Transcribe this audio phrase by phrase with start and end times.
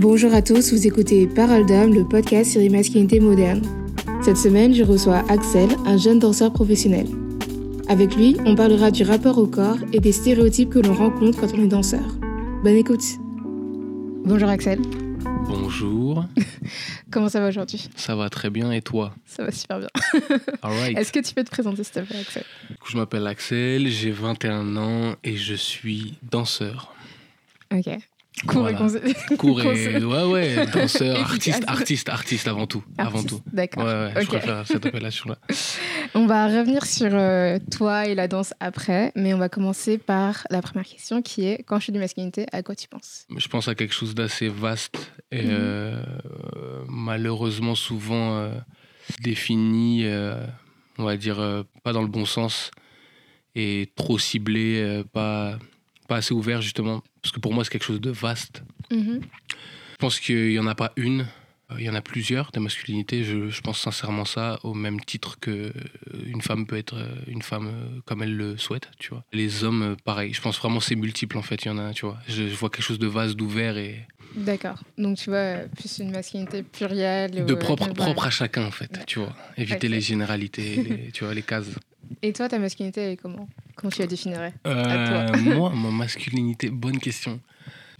[0.00, 3.62] Bonjour à tous, vous écoutez Parole d'homme, le podcast sur les masculinités modernes.
[4.22, 7.08] Cette semaine, je reçois Axel, un jeune danseur professionnel.
[7.88, 11.52] Avec lui, on parlera du rapport au corps et des stéréotypes que l'on rencontre quand
[11.52, 12.06] on est danseur.
[12.62, 13.02] Bonne écoute.
[14.24, 14.78] Bonjour Axel.
[15.48, 16.26] Bonjour.
[17.10, 17.88] Comment ça va aujourd'hui?
[17.96, 19.16] Ça va très bien et toi?
[19.26, 19.88] Ça va super bien.
[20.62, 20.96] All right.
[20.96, 22.44] Est-ce que tu peux te présenter s'il te plaît Axel?
[22.88, 26.94] Je m'appelle Axel, j'ai 21 ans et je suis danseur.
[27.74, 27.98] Ok.
[28.46, 29.14] Cours et conseil.
[29.36, 33.40] Cours et ouais ouais, danseur, artiste, artiste, artiste avant tout, avant tout.
[33.52, 33.84] D'accord.
[33.84, 34.26] Ouais ouais, je Ok.
[34.28, 35.38] préfère cette appellation là.
[36.14, 40.46] On va revenir sur euh, toi et la danse après, mais on va commencer par
[40.50, 43.26] la première question qui est quand je suis du masculinité, à quoi tu penses?
[43.36, 45.48] Je pense à quelque chose d'assez vaste et Mhm.
[45.50, 46.02] euh,
[46.88, 48.50] malheureusement souvent euh,
[49.20, 50.06] défini,
[50.98, 52.70] on va dire pas dans le bon sens
[53.54, 55.58] et trop ciblé, pas
[56.08, 58.62] pas assez ouvert justement parce que pour moi c'est quelque chose de vaste.
[58.90, 59.20] Mhm.
[59.22, 61.22] Je pense qu'il n'y en a pas une,
[61.70, 63.24] euh, il y en a plusieurs des masculinités.
[63.24, 65.72] Je, je pense sincèrement ça, au même titre que euh,
[66.26, 69.24] une femme peut être euh, une femme comme elle le souhaite, tu vois.
[69.32, 70.32] Les hommes, pareil.
[70.32, 71.64] Je pense vraiment c'est multiple en fait.
[71.64, 72.18] Il y en a, tu vois.
[72.28, 74.78] Je, je vois quelque chose de vaste, d'ouvert et D'accord.
[74.98, 77.44] Donc tu vois, plus une masculinité plurielle.
[77.44, 79.04] de ou, propre, propre à chacun en fait, Ouais.
[79.06, 79.34] tu vois.
[79.56, 81.70] Éviter les généralités, les- tu vois, les cases.
[82.22, 83.48] Et toi, ta masculinité, elle est comment?
[83.78, 84.52] Comment tu la définirais?
[84.64, 85.36] À Euh, toi.
[85.42, 87.40] moi, ma masculinité, bonne question.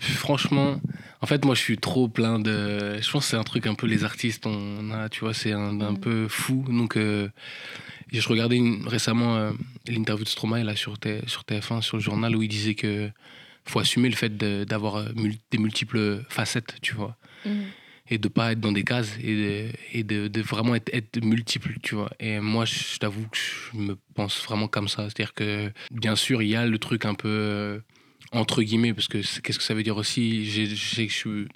[0.00, 0.80] Franchement,
[1.22, 2.98] en fait, moi, je suis trop plein de.
[3.00, 5.52] Je pense que c'est un truc un peu les artistes, on a, tu vois, c'est
[5.52, 5.98] un, un Mhm.
[6.00, 6.64] peu fou.
[6.68, 7.28] Donc, euh,
[8.12, 9.52] je regardais une- récemment euh,
[9.86, 13.10] l'interview de Stromae là sur, T- sur TF1, sur le journal, où il disait que
[13.64, 17.64] faut assumer le fait d'avoir des multiples facettes, tu vois Mhm.
[18.10, 21.22] Et de pas être dans des cases et de, et de, de vraiment être, être
[21.22, 22.10] multiple, tu vois.
[22.20, 25.04] Et moi, je t'avoue que je me pense vraiment comme ça.
[25.04, 27.78] C'est-à-dire que, bien sûr, il y a le truc un peu euh,
[28.32, 30.44] entre guillemets, parce que qu'est-ce que ça veut dire aussi?
[30.44, 31.48] Que je suis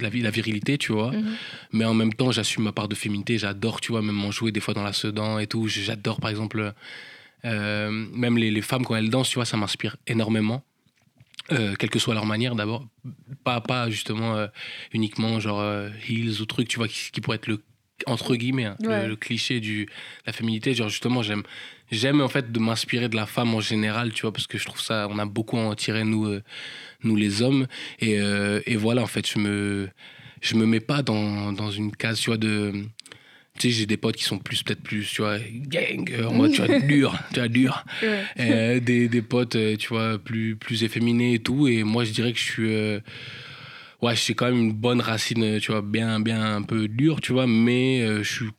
[0.00, 1.12] la, la virilité, tu vois.
[1.12, 1.34] Mhm.
[1.72, 3.38] Mais en même temps, j'assume ma part de féminité.
[3.38, 5.68] J'adore, tu vois, même m'en jouer des fois dans la Sedan et tout.
[5.68, 6.72] J'adore, par exemple,
[7.44, 10.64] euh, même les, les femmes, quand elles dansent, tu vois, ça m'inspire énormément.
[11.50, 12.86] Euh, quelle que soit leur manière, d'abord.
[13.44, 14.46] Pas, pas justement euh,
[14.92, 17.62] uniquement genre euh, heels ou trucs, tu vois, qui, qui pourrait être le
[18.06, 19.06] entre guillemets hein, le- Ouais.
[19.06, 19.88] le, cliché du
[20.26, 21.44] la féminité genre justement j'aime
[21.92, 24.64] j'aime en fait de m'inspirer de la femme en général tu vois parce que je
[24.64, 26.40] trouve ça on a beaucoup à en tirer nous
[27.04, 27.68] nous les hommes
[28.00, 28.14] et,
[28.66, 29.88] et voilà en fait je me
[30.40, 32.72] je me mets pas dans, dans une case tu vois de
[33.58, 36.34] tu sais j'ai des potes qui sont plus peut-être plus tu vois gang euh, en
[36.34, 38.24] mode tu vois dur tu vois dur Ouais.
[38.40, 41.68] euh, des, des potes, euh, tu vois, plus, plus efféminés et tout.
[41.68, 42.72] Et moi, je dirais que je suis.
[42.74, 43.00] euh,
[44.00, 47.32] ouais, j'ai quand même une bonne racine, tu vois, bien, bien un peu dure, tu
[47.32, 48.50] vois, mais euh, je suis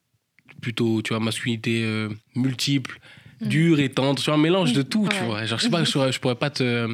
[0.61, 2.99] plutôt, tu vois, masculinité multiple,
[3.41, 3.49] Mhm.
[3.49, 5.25] dure et tendre, tu vois, un mélange de tout, tu Ouais.
[5.25, 5.45] vois.
[5.45, 6.87] Genre, je sais pas, je, pourrais- je pourrais pas te.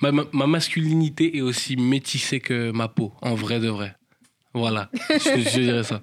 [0.00, 3.94] Ma, ma, ma masculinité est aussi métissée que ma peau, en vrai de vrai.
[4.54, 6.02] Voilà, je, je dirais ça.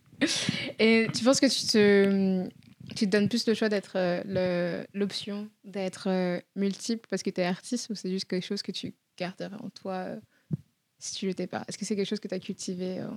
[0.79, 2.47] Et tu penses que tu te,
[2.95, 7.41] tu te donnes plus le choix d'être euh, l'option d'être euh, multiple parce que tu
[7.41, 10.15] es artiste ou c'est juste quelque chose que tu garderais en toi euh,
[10.99, 11.63] si tu l'étais pas?
[11.67, 13.07] Est-ce que c'est quelque chose que tu as cultivé euh?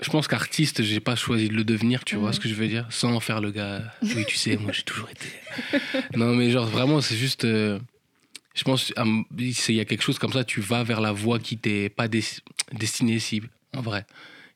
[0.00, 2.68] Je pense qu'artiste, j'ai pas choisi de le devenir, tu vois ce que je veux
[2.68, 2.86] dire?
[2.90, 3.82] Sans faire le gars.
[4.02, 5.26] Oui, tu sais, moi j'ai toujours été.
[6.14, 7.44] non, mais genre vraiment, c'est juste.
[7.46, 11.56] je pense qu'il y a quelque chose comme ça, tu vas vers la voie qui
[11.56, 12.22] t'est pas des-
[12.72, 13.40] destinée, si,
[13.74, 14.04] en vrai.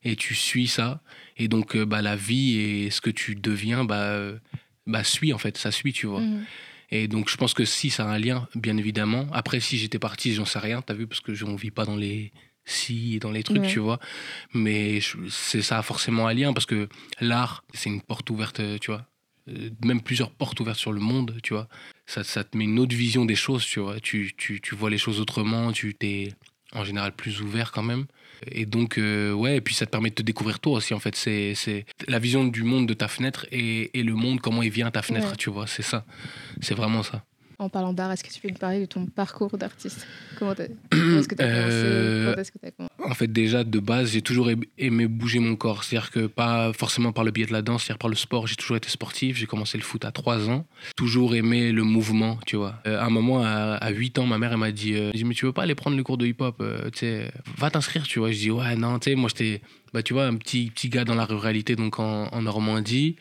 [0.02, 1.02] Et tu suis ça.
[1.36, 4.38] Et donc, euh, bah, la vie et ce que tu deviens, bah, euh,
[4.86, 6.20] bah, suit en fait, ça suit, tu vois.
[6.20, 6.44] Mhm.
[6.92, 9.26] Et donc, je pense que si, ça a un lien, bien évidemment.
[9.32, 11.84] Après, si j'étais parti, j'en sais rien, t'as vu, parce que je- on vit pas
[11.84, 12.32] dans les
[12.64, 13.68] si et dans les trucs, Ouais.
[13.68, 13.98] tu vois.
[14.54, 16.88] Mais c'est ça a forcément un lien, parce que
[17.20, 19.06] l'art, c'est une porte ouverte, tu vois.
[19.48, 21.68] Euh, Même plusieurs portes ouvertes sur le monde, tu vois.
[22.06, 24.00] Ça, ça te met une autre vision des choses, tu vois.
[24.00, 26.32] Tu, tu, tu vois les choses autrement, tu t'es
[26.72, 28.06] en général plus ouvert quand même.
[28.50, 30.98] Et donc, euh, ouais, et puis ça te permet de te découvrir toi aussi, en
[31.00, 31.14] fait.
[31.16, 34.70] C'est c'est la vision du monde de ta fenêtre et, et le monde, comment il
[34.70, 35.36] vient à ta fenêtre, Ouais.
[35.36, 35.66] tu vois.
[35.66, 36.04] C'est ça.
[36.60, 37.24] C'est vraiment ça.
[37.60, 40.06] En parlant d'art, est-ce que tu peux me parler de ton parcours d'artiste?
[40.38, 41.74] Comment est-ce que tu as commencé?
[41.74, 42.94] Euh, Quand est-ce que tu as commencé?
[43.04, 44.48] En fait, déjà, de base, j'ai toujours
[44.78, 45.84] aimé- bouger mon corps.
[45.84, 48.46] C'est-à-dire que pas forcément par le biais de la danse, c'est-à-dire par le sport.
[48.46, 49.36] J'ai toujours été sportif.
[49.36, 50.64] J'ai commencé le foot à 3 ans.
[50.96, 52.76] Toujours aimé le mouvement, tu vois.
[52.86, 55.24] Euh, à un moment, à, à 8 ans, ma mère, elle m'a dit, euh, dit,
[55.24, 58.04] mais tu veux pas aller prendre le cours de hip-hop euh, Tu sais, va t'inscrire,
[58.04, 58.32] tu vois.
[58.32, 59.60] Je dis, ouais, non, tu sais, moi, j'étais,
[59.92, 63.16] bah, tu vois, un petit, petit gars dans la ruralité, donc en, en Normandie.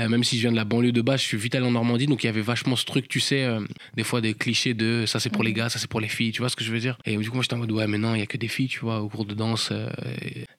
[0.00, 1.70] Euh, même si je viens de la banlieue de base, je suis vite allé en
[1.72, 3.60] Normandie, donc il y avait vachement ce truc, tu sais, euh,
[3.96, 5.56] des fois des clichés de ça c'est pour les Mhm.
[5.56, 6.96] gars, ça c'est pour les filles, tu vois ce que je veux dire?
[7.04, 8.48] Et du coup, moi j'étais en mode ouais, mais non, il y a que des
[8.48, 9.68] filles, tu vois, au cours de danse.
[9.72, 9.88] euh,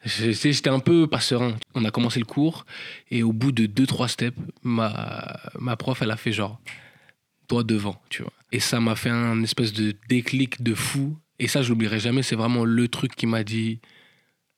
[0.06, 1.56] j'étais un peu pas serein.
[1.76, 2.66] On a commencé le cours,
[3.10, 6.60] et au bout de 2-3 steps, ma, ma prof, elle a fait genre,
[7.48, 8.34] toi devant, tu vois.
[8.52, 11.18] Et ça m'a fait un espèce de déclic de fou.
[11.40, 12.22] Et ça, je l'oublierai jamais.
[12.22, 13.80] C'est vraiment le truc qui m'a dit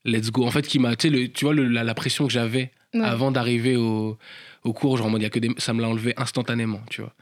[0.04, 0.46] let's go.
[0.46, 3.32] En fait, qui m'a, tu sais, tu vois, le- la, la pression que j'avais Avant
[3.32, 4.18] d'arriver au,
[4.64, 7.14] au cours, genre il y a que ça me l'a enlevé instantanément, tu vois.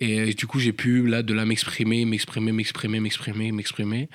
[0.00, 4.08] Et du coup, j'ai pu là de là m'exprimer, m'exprimer, m'exprimer, m'exprimer, m'exprimer.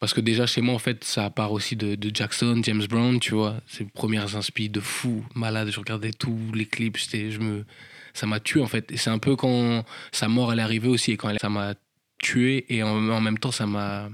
[0.00, 3.20] Parce que déjà, chez moi, en fait, ça part aussi de, de Jackson, James Brown,
[3.20, 3.60] tu vois.
[3.68, 5.70] Ces premières inspi de fou, malade.
[5.70, 7.64] Je regardais tous les clips, je me,
[8.12, 8.90] ça m'a tué, en fait.
[8.96, 11.12] C'est un peu quand sa mort, elle est arrivée aussi.
[11.12, 11.74] Et quand elle- ça m'a
[12.18, 14.10] tué, et en, en même temps, ça m'a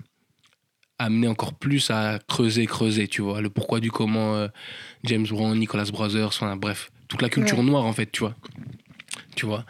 [0.98, 3.40] amené encore plus à creuser, creuser, tu vois.
[3.40, 4.48] Le pourquoi du comment euh,
[5.04, 7.64] James Brown, Nicholas Brothers, enfin, bref, toute la culture Ouais.
[7.64, 8.34] noire, en fait, tu vois.
[9.36, 9.64] Tu vois.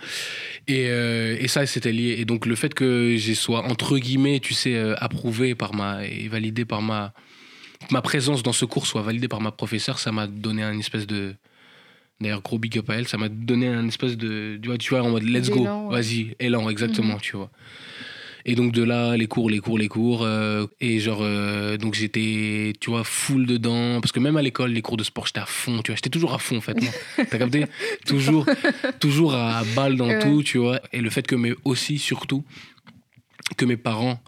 [0.66, 2.16] Et, euh, et ça, c'était lié.
[2.18, 6.04] Et donc, le fait que j'ai soit, entre guillemets, tu sais, euh, approuvé par ma,
[6.06, 7.12] et validé par ma,
[7.90, 11.06] ma présence dans ce cours soit validée par ma professeure, ça m'a donné un espèce
[11.06, 11.34] de.
[12.20, 14.58] D'ailleurs, gros big up à elle, ça m'a donné un espèce de.
[14.60, 15.94] Tu vois, tu vois en mode let's go, ouais.
[15.96, 17.50] vas-y, élan, exactement, tu vois.
[18.44, 20.22] Et donc, de là, les cours, les cours, les cours.
[20.22, 24.00] euh, et genre, euh, donc j'étais, tu vois, full dedans.
[24.00, 25.96] Parce que même à l'école, les cours de sport, j'étais à fond, tu vois.
[25.96, 26.76] J'étais toujours à fond, en fait.
[27.16, 27.66] T'as capté?
[28.06, 28.46] Toujours,
[29.00, 30.18] toujours à balle dans Ouais.
[30.18, 30.80] tout, tu vois.
[30.92, 32.44] Et le fait que, mais aussi, surtout,
[33.56, 34.20] que mes parents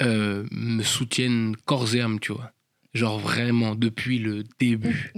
[0.00, 2.50] euh, me soutiennent corps et âme, tu vois.
[2.94, 5.12] Genre vraiment, depuis le début.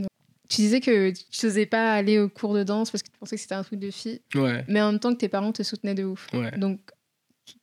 [0.49, 3.37] Tu disais que tu n'osais pas aller au cours de danse parce que tu pensais
[3.37, 5.63] que c'était un truc de fille, Ouais, mais en même temps que tes parents te
[5.63, 6.29] soutenaient de ouf.
[6.33, 6.57] ouais.
[6.57, 6.79] Donc,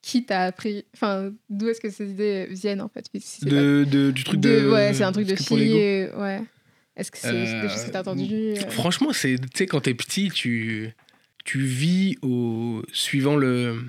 [0.01, 3.05] qui t'a appris Enfin, d'où est-ce que ces idées viennent en fait?
[3.19, 4.69] Si c'est pas- De, du truc de- de.
[4.69, 5.77] Ouais, c'est un truc de fille.
[5.77, 6.41] et- Ouais.
[6.95, 9.81] Est-ce que c'est Euh, des choses que t'as entendues euh, Franchement, c'est, tu sais, quand
[9.81, 10.91] t'es petit, tu,
[11.43, 13.81] tu vis au, suivant le.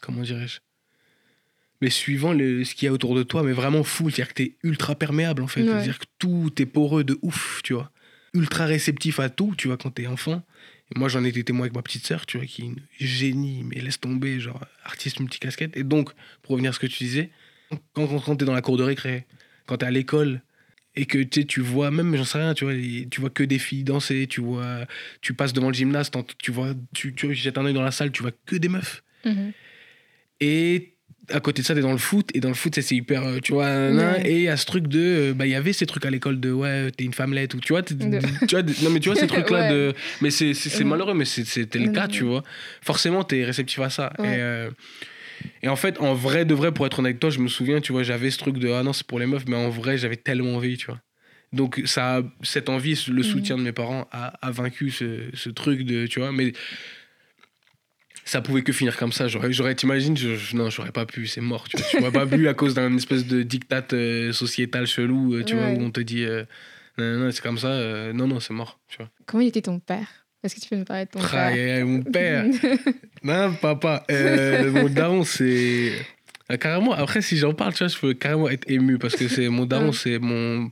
[0.00, 0.60] Comment dirais-je?
[1.80, 4.08] Mais suivant le, ce qu'il y a autour de toi, mais vraiment fou.
[4.08, 5.62] C'est-à-dire que t'es ultra perméable, en fait.
[5.62, 5.68] Ouais.
[5.68, 7.90] C'est-à-dire que tout est poreux de ouf, tu vois.
[8.34, 10.42] Ultra réceptif à tout, tu vois, quand t'es enfant.
[10.94, 13.64] Moi, j'en ai été témoin avec ma petite sœur, tu vois, qui est une génie,
[13.64, 15.76] mais laisse tomber, genre, artiste multicasquette.
[15.76, 16.10] Et donc,
[16.42, 17.30] pour revenir à ce que tu disais,
[17.94, 19.26] quand, quand, quand t'es dans la cour de récré,
[19.66, 20.42] quand t'es à l'école,
[20.96, 22.74] et que tu sais, tu vois, même, j'en sais rien, tu vois,
[23.10, 24.86] tu vois que des filles danser, tu vois,
[25.20, 28.12] tu passes devant le gymnase, tu vois, tu, tu jettes un œil dans la salle,
[28.12, 29.02] tu vois que des meufs.
[29.24, 29.52] mhm.
[30.40, 30.93] Et
[31.30, 33.38] à côté de ça, t'es dans le foot, et dans le foot, c'est hyper, euh,
[33.40, 34.30] tu vois, nan, Ouais.
[34.30, 36.50] et a ce truc de, euh, bah, il y avait ces trucs à l'école de,
[36.52, 39.62] ouais, t'es une femmelette, ou tu vois, tu vois, non, mais tu vois, ces trucs-là
[39.62, 39.68] Ouais.
[39.68, 40.84] de, mais c'est, Ouais.
[40.84, 42.42] malheureux, mais c'était le cas, tu vois.
[42.82, 44.12] Forcément, t'es réceptif à ça.
[44.20, 44.70] Et, euh,
[45.62, 47.80] et en fait, en vrai, de vrai, pour être honnête avec toi, je me souviens,
[47.80, 49.96] tu vois, j'avais ce truc de, ah non, c'est pour les meufs, mais en vrai,
[49.98, 51.00] j'avais tellement envie, tu vois.
[51.52, 53.22] Donc, ça, cette envie, le Mhm.
[53.22, 56.52] soutien de mes parents a, a vaincu ce, ce truc de, tu vois, mais
[58.24, 59.28] ça pouvait que finir comme ça.
[59.28, 62.10] J'aurais, j'aurais t'imagines, je, je- non, j'aurais pas pu, c'est mort, tu vois.
[62.12, 65.76] Pas pu à cause d'un espèce de dictat euh, sociétal chelou, euh, tu vois, Ouais.
[65.78, 66.44] où on te dit, euh,
[66.98, 69.10] non, non, c'est comme ça, euh, non, non, c'est mort, tu vois.
[69.26, 70.08] Comment il était ton père?
[70.42, 71.86] Est-ce que tu peux nous parler de ton Ah, père?
[71.86, 72.44] mon père.
[73.22, 74.04] Non, papa.
[74.10, 75.92] Euh, mon daron, c'est.
[76.50, 79.28] Ah, carrément, après, si j'en parle, tu vois, je peux carrément être ému parce que
[79.28, 80.70] c'est mon daron, c'est mon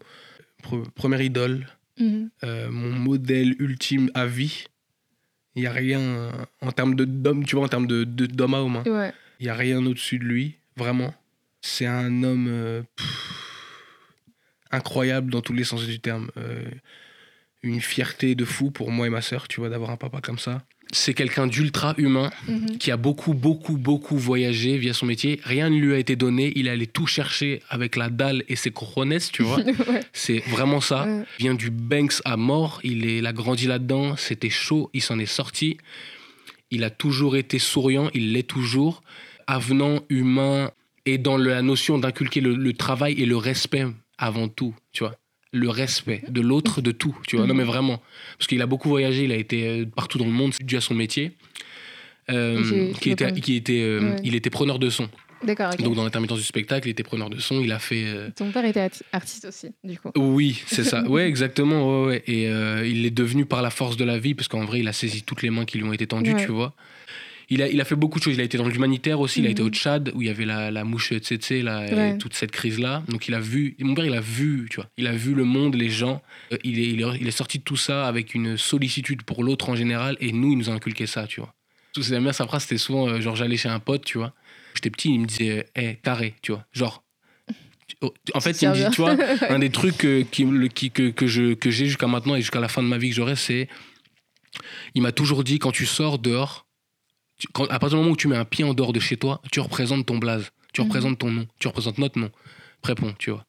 [0.62, 1.66] pre- première idole,
[1.98, 2.28] Mhm.
[2.44, 4.64] euh, mon modèle ultime à vie.
[5.54, 8.54] Il n'y a rien en termes de d'homme, tu vois, en termes de, de- d'homme
[8.54, 8.76] à homme.
[8.76, 8.84] hein.
[8.87, 9.12] Ouais.
[9.40, 11.14] Il n'y a rien au-dessus de lui, vraiment.
[11.60, 14.12] C'est un homme euh, pff,
[14.70, 16.31] incroyable dans tous les sens du terme.
[16.37, 16.64] Euh,
[17.62, 20.38] une fierté de fou pour moi et ma sœur, tu vois, d'avoir un papa comme
[20.38, 20.64] ça.
[20.94, 22.77] C'est quelqu'un d'ultra humain Mhm.
[22.79, 25.41] qui a beaucoup, beaucoup, beaucoup voyagé via son métier.
[25.43, 26.53] Rien ne lui a été donné.
[26.55, 29.56] Il allait tout chercher avec la dalle et ses cojones, tu vois.
[29.89, 30.01] Ouais.
[30.13, 31.06] C'est vraiment ça.
[31.06, 31.25] Ouais.
[31.39, 32.81] Il vient du Banks à mort.
[32.84, 34.17] Il, est, il a grandi là-dedans.
[34.17, 34.91] C'était chaud.
[34.93, 35.79] Il s'en est sorti.
[36.70, 38.11] Il a toujours été souriant.
[38.13, 39.03] Il l'est toujours.
[39.46, 40.70] Avenant, humain.
[41.06, 43.87] Et dans la notion d'inculquer le, le travail et le respect
[44.19, 45.17] avant tout, tu vois.
[45.55, 47.47] Le respect de l'autre, de tout, tu vois.
[47.47, 48.01] Non, mais vraiment.
[48.39, 49.25] Parce qu'il a beaucoup voyagé.
[49.25, 51.32] Il a été euh, partout dans le monde dû à son métier.
[52.31, 54.17] Euh, qui était, qui était, euh, Ouais.
[54.25, 55.09] Il était preneur de son.
[55.44, 55.75] D'accord.
[55.77, 57.61] Donc, dans l'intermittence du spectacle, il était preneur de son.
[57.61, 58.05] Il a fait.
[58.06, 60.11] euh, Ton père était artiste aussi, du coup.
[60.17, 61.03] oui, c'est ça.
[61.09, 62.05] Ouais, exactement.
[62.05, 62.23] Ouais, ouais.
[62.29, 62.44] Et
[62.89, 65.23] il est devenu par la force de la vie, parce qu'en vrai, il a saisi
[65.23, 66.75] toutes les mains qui lui ont été tendues, tu vois.
[67.53, 68.35] Il a, il a fait beaucoup de choses.
[68.35, 69.41] Il a été dans l'humanitaire aussi.
[69.41, 69.53] Il a Mhm.
[69.53, 72.19] été au Tchad, où il y avait la, la mouche tsetse, là, et Ouais.
[72.19, 73.03] toute cette crise-là.
[73.09, 73.77] Donc, il a vu.
[73.81, 74.89] Mon père, il a vu, tu vois.
[74.97, 76.23] Il a vu le monde, les gens.
[76.53, 79.44] Euh, il, est, il, est, il est sorti de tout ça avec une sollicitude pour
[79.44, 80.17] l'autre en général.
[80.21, 81.53] Et nous, il nous a inculqué ça, tu vois.
[81.93, 84.17] Tout c'est la mère, sa phrase, c'était souvent, euh, genre, j'allais chez un pote, tu
[84.19, 84.32] vois.
[84.75, 86.65] J'étais petit, il me disait, hé, carré, tu vois.
[86.73, 87.05] Genre.
[88.35, 89.15] En fait, il me dit, tu vois,
[89.51, 92.41] un des trucs euh, qui, le- qui- que, que, je, que j'ai jusqu'à maintenant et
[92.41, 93.69] jusqu'à la fin de ma vie que j'aurai, c'est.
[94.94, 96.67] Il m'a toujours dit quand tu sors dehors,
[97.43, 99.17] tu- quand, à partir du moment où tu mets un pied en dehors de chez
[99.17, 100.87] toi, tu représentes ton blaze, tu Mhm.
[100.87, 102.31] représentes ton nom, tu représentes notre nom.
[102.82, 103.44] Prépond, tu vois.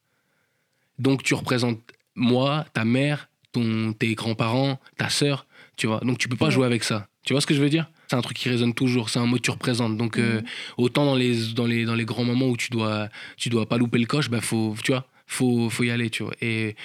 [1.00, 1.80] Donc tu représentes
[2.16, 5.46] moi, ta mère, ton, tes grands-parents, ta sœur,
[5.78, 6.00] tu vois.
[6.00, 6.52] Donc tu peux pas Ouais.
[6.52, 7.08] jouer avec ça.
[7.26, 7.90] Tu vois ce que je veux dire?
[8.08, 9.10] C'est un truc qui résonne toujours.
[9.10, 9.98] C'est un mot que tu représentes.
[9.98, 10.46] Donc, euh, Mhm.
[10.78, 13.78] autant dans les, dans, les, dans les grands moments où tu dois, tu dois pas
[13.78, 16.34] louper le coche, bah, faut, tu vois, faut, faut y aller, tu vois.
[16.42, 16.76] Et,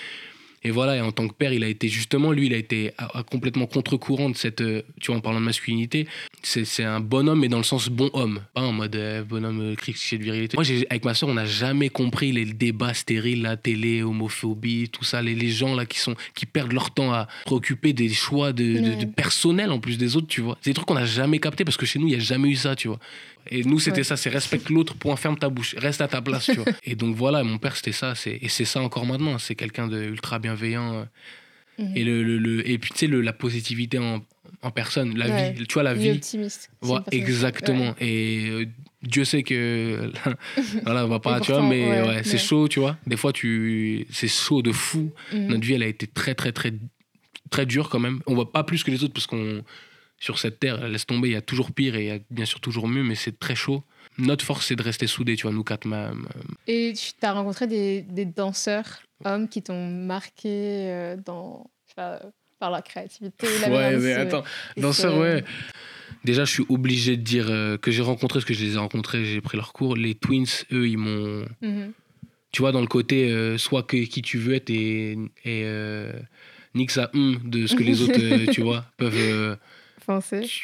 [0.64, 2.92] et voilà, et en tant que père, il a été justement, lui, il a été
[2.98, 6.06] à- à complètement contre-courant de cette, euh, tu vois, en parlant de masculinité,
[6.42, 9.74] c'est un bonhomme, mais dans le sens bon homme, pas en mode euh, bonhomme euh,
[9.74, 10.56] cliché de virilité.
[10.56, 15.04] Moi, avec ma soeur, on n'a jamais compris les débats stériles, la télé, homophobie, tout
[15.04, 18.52] ça, les, les gens là qui, sont, qui perdent leur temps à préoccuper des choix
[18.52, 18.96] de, de- Ouais.
[18.96, 20.56] de personnel en plus des autres, tu vois.
[20.62, 22.48] C'est des trucs qu'on n'a jamais capté parce que chez nous, il n'y a jamais
[22.48, 22.98] eu ça, tu vois.
[23.50, 24.04] Et nous, c'était Ouais.
[24.04, 26.66] ça, c'est respecte l'autre, point, ferme ta bouche, reste à ta place, tu vois.
[26.84, 29.88] Et donc voilà, mon père, c'était ça, c'est- et c'est ça encore maintenant, c'est quelqu'un
[29.88, 30.94] de ultra bienveillant.
[30.94, 31.04] euh,
[31.80, 31.96] Mhm.
[31.96, 34.20] et, le, le- le- et puis, tu sais, le- la positivité en,
[34.62, 35.52] en personne, la Ouais.
[35.52, 36.10] vie, tu vois, la vie.
[36.10, 36.70] optimiste.
[36.80, 37.90] Voilà, exactement.
[38.00, 38.06] Ouais.
[38.08, 38.64] Et euh,
[39.04, 40.10] Dieu sait que.
[40.82, 42.38] voilà, on va pas, tu vois, mais ouais, ouais, c'est ouais.
[42.38, 42.96] chaud, tu vois.
[43.06, 45.12] Des fois, tu c'est chaud de fou.
[45.32, 45.46] Mhm.
[45.46, 46.72] Notre vie, elle a été très, très, très,
[47.50, 48.18] très dure quand même.
[48.26, 49.62] On voit pas plus que les autres parce qu'on.
[50.20, 52.44] Sur cette terre, laisse tomber, il y a toujours pire et il y a bien
[52.44, 53.84] sûr toujours mieux, mais c'est très chaud.
[54.18, 55.86] Notre force, c'est de rester soudés, tu vois, nous quatre.
[55.86, 56.28] Ma, ma-
[56.66, 60.48] Et tu as rencontré des, des danseurs hommes qui t'ont marqué
[60.90, 62.20] euh, dans, pas,
[62.58, 64.42] par la créativité, la Ouais, mais attends,
[64.76, 65.44] danseurs, se- ouais.
[66.24, 68.78] Déjà, je suis obligé de dire euh, que j'ai rencontré, parce que je les ai
[68.78, 69.94] rencontrés, j'ai pris leur cours.
[69.94, 71.46] Les Twins, eux, ils m'ont.
[71.62, 71.92] Mhm.
[72.50, 75.12] tu vois, dans le côté euh, soit que, qui tu veux être et,
[75.44, 76.12] et euh,
[76.74, 79.56] nique ça hum, de ce que les autres, euh, tu vois, peuvent.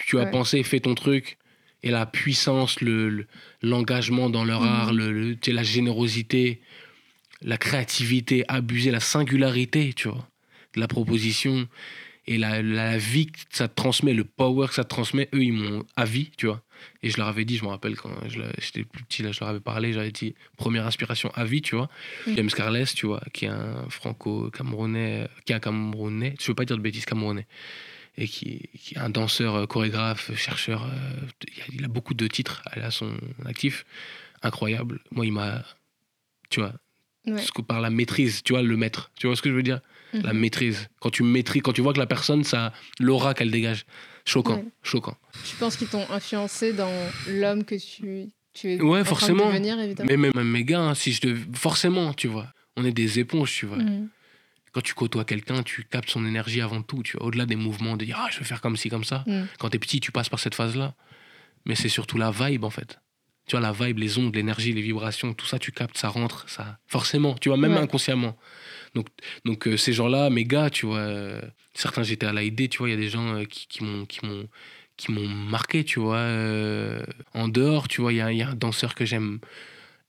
[0.06, 1.38] Tu, as pensé, fais ton truc.
[1.82, 3.26] Et la puissance, le, le-
[3.62, 4.66] l'engagement dans leur Mhm.
[4.68, 6.60] art, le, le- sais, la générosité,
[7.42, 10.26] la créativité abusée, la singularité, tu vois,
[10.74, 11.68] de la proposition
[12.26, 15.42] et la, la vie que ça te transmet, le power que ça te transmet, eux,
[15.44, 16.62] ils m'ont avis, tu vois.
[17.02, 19.50] Et je leur avais dit, je me rappelle quand j'étais plus petit, là, je leur
[19.50, 21.90] avais parlé, j'avais dit, première inspiration à vie, tu vois.
[22.26, 22.36] Mhm.
[22.36, 26.64] James Carles, tu vois, qui est un franco-camerounais, qui est un camerounais, je veux pas
[26.64, 27.46] dire de bêtises, camerounais,
[28.16, 30.88] et qui, qui est un danseur, euh, chorégraphe, chercheur, euh,
[31.56, 33.12] il a- il a beaucoup de titres à son
[33.44, 33.84] actif,
[34.42, 35.00] incroyable.
[35.10, 35.64] Moi, il m'a,
[36.50, 36.74] tu vois,
[37.26, 37.40] Ouais.
[37.42, 39.62] ce que par la maîtrise, tu vois, le maître, tu vois ce que je veux
[39.62, 39.80] dire?
[40.12, 40.38] La Mhm.
[40.40, 40.88] maîtrise.
[41.00, 43.84] Quand tu maîtrises, quand tu vois que la personne, ça, l'aura qu'elle dégage,
[44.24, 44.64] choquant, Ouais.
[44.82, 45.16] choquant.
[45.48, 46.92] Tu penses qu'ils t'ont influencé dans
[47.28, 49.38] l'homme que tu, tu es Ouais, en forcément.
[49.38, 51.34] train de devenir, évidemment Mais même, mes gars, hein, si je te...
[51.54, 53.78] forcément, tu vois, on est des éponges, tu vois.
[53.78, 54.08] Mhm.
[54.74, 57.16] Quand tu côtoies quelqu'un, tu captes son énergie avant tout, tu.
[57.18, 59.22] Au-delà des mouvements, de dire, ah, je veux faire comme ci, comme ça.
[59.26, 59.46] Mhm.
[59.58, 60.94] Quand t'es petit, tu passes par cette phase-là.
[61.64, 62.98] Mais c'est surtout la vibe, en fait.
[63.46, 66.48] Tu vois, la vibe, les ondes, l'énergie, les vibrations, tout ça, tu captes, ça rentre,
[66.48, 66.78] ça.
[66.86, 67.78] Forcément, tu vois, même Ouais.
[67.78, 68.36] inconsciemment.
[68.94, 69.06] Donc,
[69.44, 71.40] donc euh, ces gens-là, mes gars, tu vois, euh,
[71.74, 74.06] certains, j'étais à l'AID, tu vois, il y a des gens euh, qui, qui m'ont.
[74.96, 76.18] Qui m'ont marqué, tu vois.
[76.18, 77.02] euh,
[77.32, 79.40] en dehors, tu vois, il y a, il y a un danseur que j'aime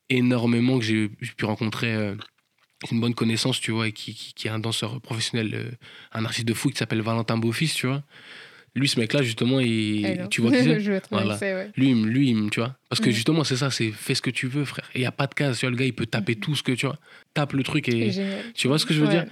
[0.09, 2.15] énormément, que j'ai j'ai pu rencontrer, euh,
[2.91, 5.71] une bonne connaissance, tu vois, et qui, qui, qui est un danseur professionnel, euh,
[6.13, 8.03] un artiste de fou qui s'appelle Valentin Beaufils, tu vois.
[8.75, 10.79] Lui, ce mec-là, justement, il, tu vois qui c'est
[11.11, 11.37] Voilà.
[11.39, 11.71] ouais.
[11.77, 12.75] lui, lui, tu vois.
[12.89, 13.15] Parce que Mhm.
[13.15, 14.85] justement, c'est ça, c'est fais ce que tu veux, frère.
[14.93, 16.55] Et il n'y a pas de case, tu vois, le gars, il peut taper tout
[16.55, 16.99] ce que tu vois.
[17.33, 18.11] Tape le truc et.
[18.53, 19.13] Tu vois ce que je veux Ouais.
[19.23, 19.25] dire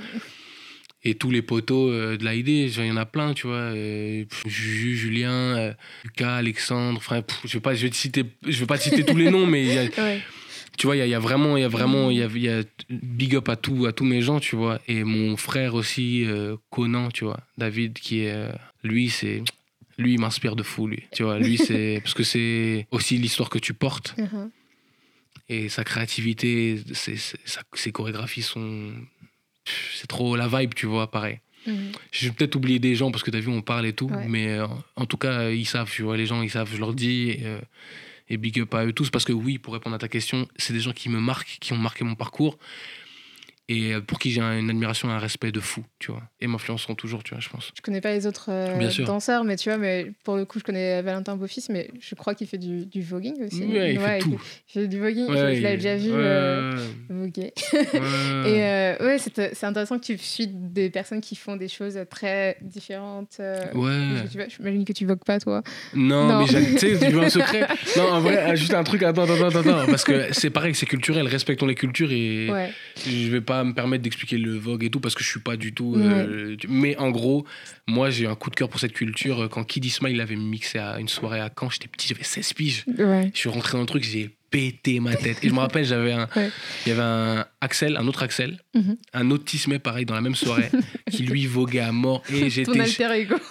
[1.04, 3.56] Et tous les poteaux de l'AID, il y en a plein, tu vois.
[3.58, 5.74] euh, Juju, Julien, euh,
[6.06, 6.98] Lucas, Alexandre.
[6.98, 9.30] Enfin, je vais pas, je vais te citer, je vais pas te citer tous les
[9.30, 10.22] noms, mais il y a- Ouais.
[10.78, 12.24] Tu vois, il y, a- il y a vraiment, il y a vraiment, il y
[12.24, 14.80] a, y a big up à tout, à tous mes gens, tu vois.
[14.88, 18.52] Et mon frère aussi, euh, Conan, tu vois, David, qui est, euh,
[18.84, 19.44] lui, c'est,
[19.98, 21.04] lui, il m'inspire de fou, lui.
[21.12, 24.50] Tu vois, lui, c'est parce que c'est aussi l'histoire que tu portes Mhm.
[25.50, 28.92] et sa créativité, ses, chorégraphies sont,
[29.96, 31.40] c'est trop la vibe, tu vois, pareil.
[31.68, 31.92] Mhm.
[32.12, 34.28] J'ai peut-être oublié des gens parce que t'as vu, on parle et tout, Ouais.
[34.28, 36.94] mais euh, en tout cas, ils savent, tu vois, les gens, ils savent, je leur
[36.94, 37.38] dis.
[37.44, 37.60] Euh,
[38.30, 40.74] et big up à eux tous parce que oui, pour répondre à ta question, c'est
[40.74, 42.58] des gens qui me marquent, qui ont marqué mon parcours
[43.70, 46.22] et euh, pour qui j'ai un- une admiration et un respect de fou, tu vois.
[46.42, 47.72] Et m'influenceront toujours, tu vois, je pense.
[47.76, 50.64] Je connais pas les autres euh, danseurs, mais tu vois, mais pour le coup, je
[50.64, 53.64] connais Valentin Beaufils, mais je crois qu'il fait du, du voguing aussi.
[53.66, 54.40] Ouais, il fait tout.
[54.70, 55.28] Il fait du voguing.
[55.28, 57.54] je- Ouais, je l'avais déjà vu ouais, euh, voguer.
[57.74, 61.68] ouais, Et euh, ouais, c'est c'est intéressant que tu suis des personnes qui font des
[61.70, 63.38] choses très différentes.
[63.40, 64.26] euh, ouais.
[64.58, 65.64] J'imagine que tu vogues pas, toi.
[65.94, 66.40] Non, Non.
[66.42, 67.66] mais tu sais, tu veux un secret
[67.98, 70.76] Non, en vrai, ah, juste un truc, attends, attends, attends, attends, parce que c'est pareil,
[70.76, 72.70] c'est culturel, respectons les cultures et Ouais.
[73.08, 75.58] je vais pas me permettre d'expliquer le Vogue et tout parce que je suis pas
[75.58, 75.96] du tout.
[75.98, 77.46] euh, Mais en gros,
[77.88, 79.50] moi j'ai un coup de cœur pour cette culture.
[79.52, 82.86] Quand Kid Ismail avait mixé à une soirée à Caen, j'étais petit, j'avais 16 piges.
[82.98, 83.30] Ouais.
[83.34, 85.44] Je suis rentré dans le truc, j'ai pété ma tête.
[85.44, 86.52] Et je me rappelle, j'avais un, Ouais.
[86.86, 88.96] il y avait un Axel, un autre Axel, Mhm.
[89.14, 90.70] un autre Tismet pareil dans la même soirée,
[91.12, 92.72] qui lui voguait à mort et j'étais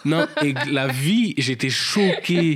[0.05, 2.55] non, et la vie, j'étais choqué.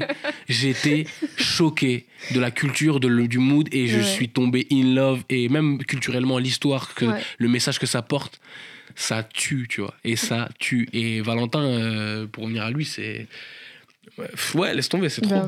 [0.49, 4.03] J'étais choqué de la culture, de le- du mood, et je Ouais.
[4.05, 5.25] suis tombé in love.
[5.29, 7.21] Et même culturellement, l'histoire, que Ouais.
[7.39, 8.41] le message que ça porte,
[8.95, 9.95] ça tue, tu vois.
[10.05, 10.89] Et ça tue.
[10.93, 13.27] Et Valentin, euh, pour revenir à lui, c'est.
[14.55, 15.43] Ouais, laisse tomber, c'est trop.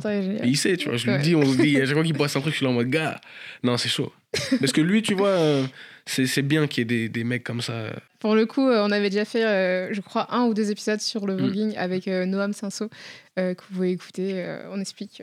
[0.45, 1.17] Il sait, tu vois, je Ouais.
[1.17, 2.71] lui dis, on se dit, à chaque fois qu'il passe un truc, je suis là
[2.71, 3.21] en mode, gars,
[3.63, 4.13] non, c'est chaud.
[4.61, 5.65] Parce que lui, tu vois, euh,
[6.05, 7.87] c'est c'est bien qu'il y ait des, des mecs comme ça.
[8.21, 11.01] Pour le coup, euh, on avait déjà fait, euh, je crois, un ou deux épisodes
[11.01, 11.41] sur le Mm.
[11.41, 12.91] voguing avec euh, Noam Sinso,
[13.39, 14.45] euh, que vous pouvez écouter.
[14.71, 15.23] on explique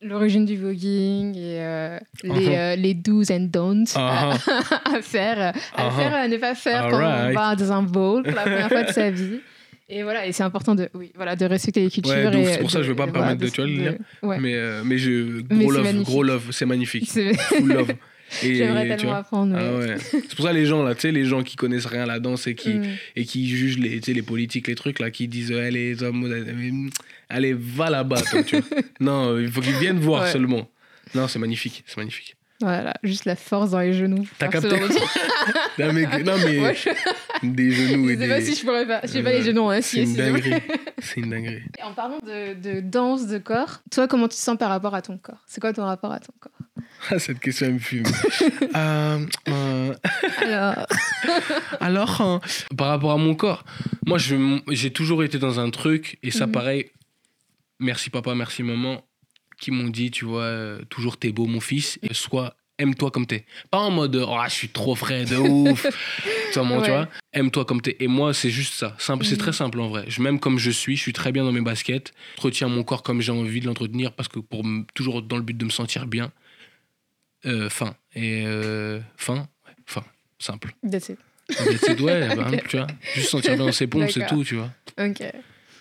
[0.00, 2.56] l'origine du voguing et euh, les, Uh-huh.
[2.56, 4.36] euh, les do's and don'ts Ah,
[4.84, 5.96] à faire, à Uh-huh.
[5.96, 8.82] faire, à ne pas faire quand on va dans un bowl pour la première fois
[8.84, 9.40] de sa vie.
[9.90, 12.12] Et voilà, et c'est important de, oui, voilà, de respecter les cultures.
[12.12, 13.98] Ouais, c'est pour ça que je vais pas me permettre de- tu vois, le.
[14.22, 14.38] Ouais.
[14.38, 16.06] Mais, euh, mais je, Mais gros c'est love, magnifique.
[16.06, 17.08] gros love, c'est magnifique.
[17.08, 17.92] C'est- Full love.
[18.42, 19.56] J'aimerais tellement apprendre.
[19.58, 19.96] ah mais- ouais.
[19.98, 22.20] C'est pour ça les gens là, tu sais, les gens qui connaissent rien à la
[22.20, 22.84] danse et qui, Mm.
[23.16, 26.90] et qui jugent les, les politiques, les trucs là, qui disent euh, les hommes,
[27.30, 28.20] allez, va là-bas.
[29.00, 30.30] Non, il faut qu'ils viennent voir Ouais.
[30.32, 30.68] seulement.
[31.14, 32.36] Non, c'est magnifique, c'est magnifique.
[32.60, 34.26] Voilà, juste la force dans les genoux.
[34.38, 34.74] T'as capté de.
[35.78, 36.88] Non, mais, non, mais Moi, je
[37.46, 38.44] des genoux je et sais pas des.
[38.46, 39.00] si je pourrais pas.
[39.04, 40.02] Je sais pas les genoux en C'est acier.
[40.02, 40.24] une sinon.
[40.32, 40.62] dinguerie.
[40.98, 41.62] C'est une dinguerie.
[41.78, 44.94] Et En parlant de, de danse, de corps, toi, comment tu te sens par rapport
[44.96, 45.38] à ton corps?
[45.46, 46.50] C'est quoi ton rapport à ton corps?
[47.10, 48.02] Ah, cette question, elle me fume.
[48.76, 49.94] Euh, euh,
[50.42, 50.86] Alors,
[51.80, 52.40] alors, hein,
[52.76, 53.64] par rapport à mon corps,
[54.06, 56.52] moi, je- j'ai toujours été dans un truc, et ça, Mhm.
[56.52, 56.90] pareil,
[57.78, 59.02] merci papa, merci maman,
[59.60, 63.26] qui m'ont dit, tu vois, euh, toujours t'es beau, mon fils, et soit aime-toi comme
[63.26, 63.44] t'es.
[63.72, 65.82] Pas en mode, oh, je suis trop frais de ouf.
[66.52, 66.88] tu vois, tu Ouais.
[66.88, 67.96] vois aime-toi comme t'es.
[68.00, 68.94] Et moi, c'est juste ça.
[68.98, 69.38] Simple, C'est Mhm.
[69.38, 70.04] très simple en vrai.
[70.08, 73.02] Je m'aime comme je suis, je suis très bien dans mes baskets, j'entretiens mon corps
[73.02, 74.62] comme j'ai envie de l'entretenir, parce que pour
[74.94, 76.30] toujours dans le but de me sentir bien.
[77.46, 77.94] Euh, fin.
[78.14, 79.36] Et euh, fin,
[79.66, 80.04] ouais, fin.
[80.40, 80.72] Simple.
[80.88, 81.18] that's it.
[81.48, 82.86] That's it, ouais, bah, tu vois.
[83.14, 84.70] Juste sentir bien dans ses pompes, c'est tout, tu vois.
[85.00, 85.20] Ok.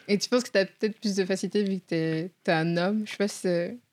[0.08, 2.78] Et tu penses que tu as peut-être plus de facilité vu que t'es es un
[2.78, 3.04] homme?
[3.06, 3.48] Je sais pas si.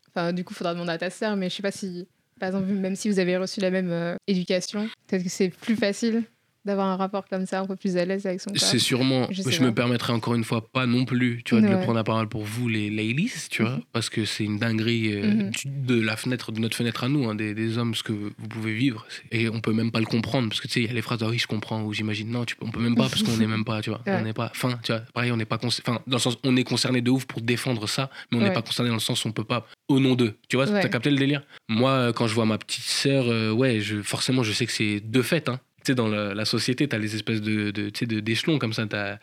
[0.08, 2.06] Enfin, du coup, faudra demander à ta sœur, mais je sais pas si.
[2.38, 5.76] Par exemple, même si vous avez reçu la même euh, éducation, peut-être que c'est plus
[5.76, 6.24] facile
[6.64, 8.58] d'avoir un rapport comme ça, un peu plus à l'aise avec son corps.
[8.60, 9.26] C'est sûrement.
[9.30, 12.04] Je me permettrai encore une fois pas non plus, tu vois, de le prendre à
[12.04, 15.50] parole pour vous, les ladies, tu vois, parce que c'est une dinguerie euh, Mhm.
[15.86, 18.48] de la fenêtre, de notre fenêtre à nous, hein, des, des hommes, ce que vous
[18.48, 19.06] pouvez vivre.
[19.30, 21.02] Et on peut même pas le comprendre, parce que tu sais, il y a les
[21.02, 23.36] phrases, ah oui, je comprends, ou j'imagine, non, tu on peut même pas, parce qu'on
[23.36, 24.00] n'est même pas, tu vois.
[24.06, 24.16] Ouais.
[24.18, 24.50] On n'est pas.
[24.54, 25.58] Enfin, tu vois, pareil, on n'est pas.
[25.62, 28.48] Enfin, dans le sens, on est concerné de ouf pour défendre ça, mais on n'est
[28.48, 28.52] Ouais.
[28.54, 30.34] pas concerné dans le sens où on peut pas, au nom d'eux.
[30.48, 31.42] Tu vois, t'as capté le délire?
[31.68, 34.72] Moi, euh, quand je vois ma petite sœur, euh, ouais, je, forcément, je sais que
[34.72, 35.60] c'est de fait, hein.
[35.84, 38.86] Tu sais, dans la, la société, tu as les espèces de, de, d'échelons comme ça.
[38.86, 39.18] Tu as,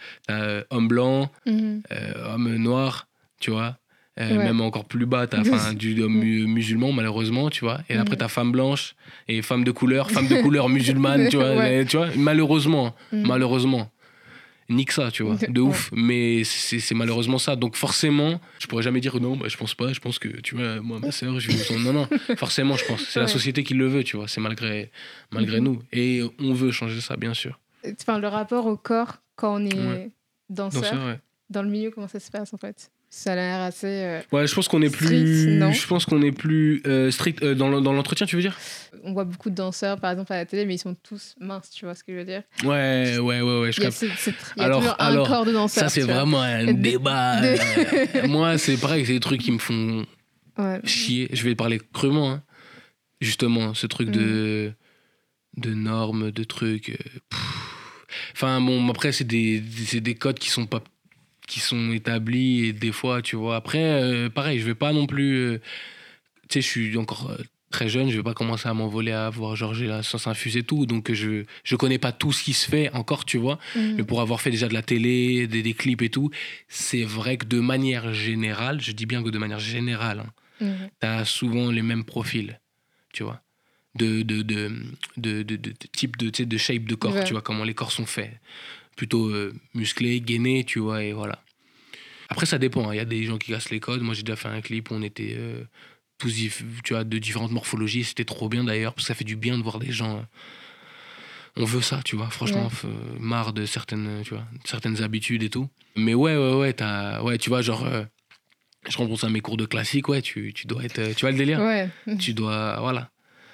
[0.69, 1.81] homme blanc, Mhm.
[1.91, 3.07] euh, homme noir,
[3.39, 3.77] tu vois.
[4.19, 4.43] Euh, Ouais.
[4.43, 5.41] Même encore plus bas, tu as
[5.73, 7.79] du homme mu- musulman, malheureusement, tu vois.
[7.89, 8.19] Et après, Mhm.
[8.19, 8.93] tu as femme blanche
[9.27, 11.55] et femme de couleur, femme de couleur musulmane, tu vois.
[11.55, 11.85] Ouais.
[11.85, 13.25] Tu vois malheureusement, Mhm.
[13.27, 13.89] malheureusement.
[14.71, 15.67] Nique ça, tu vois, de Ouais.
[15.67, 15.89] ouf.
[15.93, 17.55] Mais c'est malheureusement ça.
[17.55, 19.91] Donc forcément, je pourrais jamais dire non, bah, je pense pas.
[19.93, 21.79] Je pense que, tu vois, moi, ma sœur, je vais...
[21.79, 22.07] Non, non,
[22.37, 23.01] forcément, je pense.
[23.03, 24.27] C'est la société qui le veut, tu vois.
[24.27, 24.91] C'est malgré,
[25.31, 25.63] malgré Mhm.
[25.65, 25.79] nous.
[25.91, 27.59] Et on veut changer ça, bien sûr.
[27.99, 30.11] Enfin, le rapport au corps quand on est Ouais.
[30.49, 31.17] danseur,
[31.49, 32.89] dans le milieu, comment ça se passe en fait?
[33.13, 33.87] Ça a l'air assez.
[33.87, 35.47] euh, Ouais, je pense qu'on est Strict, plus.
[35.57, 38.41] non Je pense qu'on est plus euh, strict euh, dans le- dans l'entretien, tu veux
[38.41, 38.57] dire?
[39.03, 41.71] On voit beaucoup de danseurs, par exemple, à la télé, mais ils sont tous minces,
[41.71, 42.43] tu vois ce que je veux dire?
[42.63, 43.71] Ouais, ouais, ouais, ouais.
[43.73, 45.83] Je Il y a, y a Alors- toujours un alors, corps de danseur.
[45.83, 46.13] Ça, c'est vois.
[46.13, 47.41] vraiment un débat.
[47.41, 50.05] de- euh, Moi, c'est pareil, c'est des trucs qui me font
[50.57, 50.79] Ouais.
[50.85, 51.27] chier.
[51.33, 52.31] Je vais parler crûment.
[52.31, 52.43] hein.
[53.19, 54.71] Justement, ce truc de,
[55.57, 56.97] de normes, de trucs.
[57.29, 57.39] pff.
[58.33, 60.81] Enfin, bon, après, c'est des, c'est des codes qui sont pas
[61.47, 63.55] qui sont établis et des fois, tu vois.
[63.55, 65.35] Après, euh, pareil, je vais pas non plus.
[65.35, 65.57] euh,
[66.49, 67.37] tu sais, je suis encore euh,
[67.71, 70.63] très jeune, je vais pas commencer à m'envoler à voir Georges la science infuse et
[70.63, 70.85] tout.
[70.85, 73.59] Donc, je, je connais pas tout ce qui se fait encore, tu vois.
[73.75, 73.95] Mhm.
[73.97, 76.29] Mais pour avoir fait déjà de la télé, des, des clips et tout,
[76.67, 80.89] c'est vrai que de manière générale, je dis bien que de manière générale, hein, Mhm.
[80.99, 82.59] tu as souvent les mêmes profils,
[83.13, 83.41] tu vois,
[83.95, 84.69] de, de, de,
[85.17, 87.23] de, de, de- de type de, de shape de corps, Ouais.
[87.23, 88.31] tu vois, comment les corps sont faits.
[88.95, 91.43] Plutôt euh, musclés, gainés, tu vois, et voilà.
[92.29, 92.87] Après, ça dépend.
[92.89, 92.93] hein.
[92.93, 94.01] Il y a des gens qui cassent les codes.
[94.01, 95.63] Moi, j'ai déjà fait un clip où on était euh,
[96.17, 96.33] tous,
[96.83, 98.03] tu vois, de différentes morphologies.
[98.03, 100.17] C'était trop bien d'ailleurs, parce que ça fait du bien de voir des gens.
[100.17, 100.21] euh,
[101.57, 102.29] on veut ça, tu vois.
[102.29, 102.89] Franchement, Ouais.
[102.89, 105.69] euh, marre de certaines, tu vois, certaines habitudes et tout.
[105.95, 108.03] Mais ouais, ouais, ouais, t'as, ouais, tu vois, genre, euh,
[108.87, 111.37] je repense à mes cours de classique, ouais, tu, tu dois être, tu vois le
[111.37, 111.59] délire?
[111.59, 111.89] Ouais.
[112.19, 113.11] tu dois voilà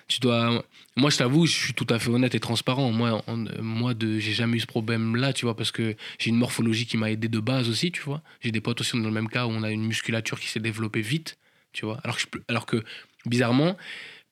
[0.08, 0.64] tu dois
[0.96, 2.92] moi je t'avoue je suis tout à fait honnête et transparent.
[2.92, 6.30] Moi en- moi de j'ai jamais eu ce problème là tu vois parce que j'ai
[6.30, 8.22] une morphologie qui m'a aidé de base aussi tu vois.
[8.42, 10.60] J'ai des potes aussi dans le même cas où on a une musculature qui s'est
[10.62, 11.38] développée vite
[11.74, 12.00] tu vois.
[12.04, 12.84] Alors que je- alors que
[13.26, 13.76] bizarrement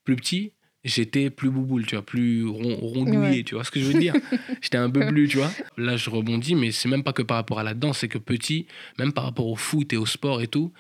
[0.05, 0.51] plus petit
[0.85, 3.43] j'étais plus bouboule tu vois plus rond, rondouillé Ouais.
[3.43, 4.13] tu vois ce que je veux dire.
[4.61, 5.51] J'étais un peu plus tu vois.
[5.77, 8.19] Là je rebondis mais c'est même pas que par rapport à la danse c'est que
[8.19, 8.67] petit
[8.99, 10.71] même par rapport au foot et au sport et tout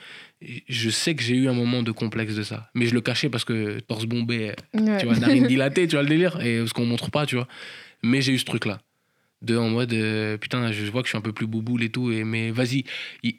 [0.67, 2.69] je sais que j'ai eu un moment de complexe de ça.
[2.73, 4.97] Mais je le cachais parce que torse bombé, Ouais.
[4.99, 7.47] tu vois, narine dilatée, tu vois le délire, et ce qu'on montre pas, tu vois.
[8.03, 8.79] Mais j'ai eu ce truc-là.
[9.41, 11.89] de en mode euh, putain je vois que je suis un peu plus bouboule et
[11.89, 12.83] tout et mais vas-y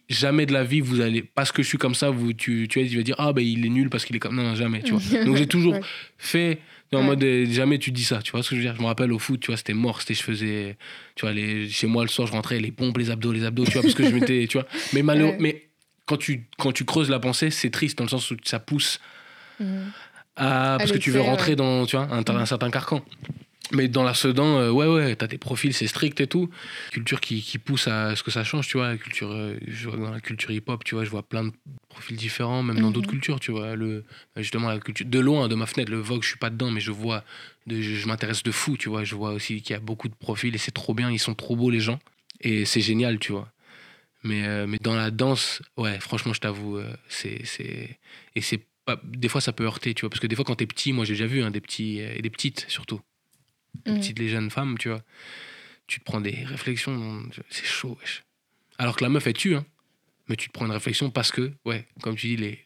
[0.08, 2.78] jamais de la vie vous allez parce que je suis comme ça vous tu tu,
[2.96, 4.92] vas dire ah ben il est nul parce qu'il est comme non, non jamais tu
[4.92, 5.80] vois donc j'ai toujours Ouais.
[6.18, 6.58] fait
[6.92, 7.02] en Ouais.
[7.04, 8.86] mode euh, jamais tu dis ça tu vois ce que je veux dire je me
[8.86, 10.76] rappelle au foot tu vois c'était mort c'était je faisais
[11.16, 13.64] tu vois les, chez moi le soir je rentrais les pompes les abdos les abdos
[13.64, 15.65] tu vois parce que je m'étais tu vois mais malheureux mais
[16.06, 19.00] quand tu quand tu creuses la pensée c'est triste dans le sens où ça pousse
[19.60, 19.92] Mhm.
[20.36, 21.56] à, parce que tu veux rentrer ouais.
[21.56, 23.02] dans tu vois, un, un certain carcan.
[23.72, 26.48] Mais dans la Sedan, euh, ouais, ouais, t'as des profils, c'est strict et tout.
[26.92, 28.90] Culture qui, qui pousse à ce que ça change, tu vois.
[28.90, 31.52] La culture, euh, je vois dans la culture hip-hop, tu vois, je vois plein de
[31.88, 32.92] profils différents, même dans Mhm.
[32.92, 33.74] d'autres cultures, tu vois.
[33.74, 34.04] Le,
[34.36, 36.78] justement, la culture, de loin, de ma fenêtre, le Vogue, je suis pas dedans, mais
[36.80, 37.24] je vois,
[37.66, 39.02] de, je, je m'intéresse de fou, tu vois.
[39.02, 41.34] Je vois aussi qu'il y a beaucoup de profils et c'est trop bien, ils sont
[41.34, 41.98] trop beaux, les gens.
[42.42, 43.48] Et c'est génial, tu vois.
[44.26, 47.98] Mais, euh, mais dans la danse, ouais, franchement, je t'avoue, euh, c'est, c'est.
[48.34, 49.00] Et c'est pas.
[49.04, 50.10] Des fois, ça peut heurter, tu vois.
[50.10, 52.00] Parce que des fois, quand t'es petit, moi, j'ai déjà vu hein, des petits.
[52.00, 53.00] euh, et des petites, surtout.
[53.84, 53.98] Des Mhm.
[53.98, 55.02] petites, les jeunes femmes, tu vois.
[55.86, 58.24] Tu te prends des réflexions, c'est chaud, wesh.
[58.78, 59.64] Alors que la meuf, elle tue, hein.
[60.28, 62.56] Mais tu te prends une réflexion parce que, ouais, comme tu dis, les.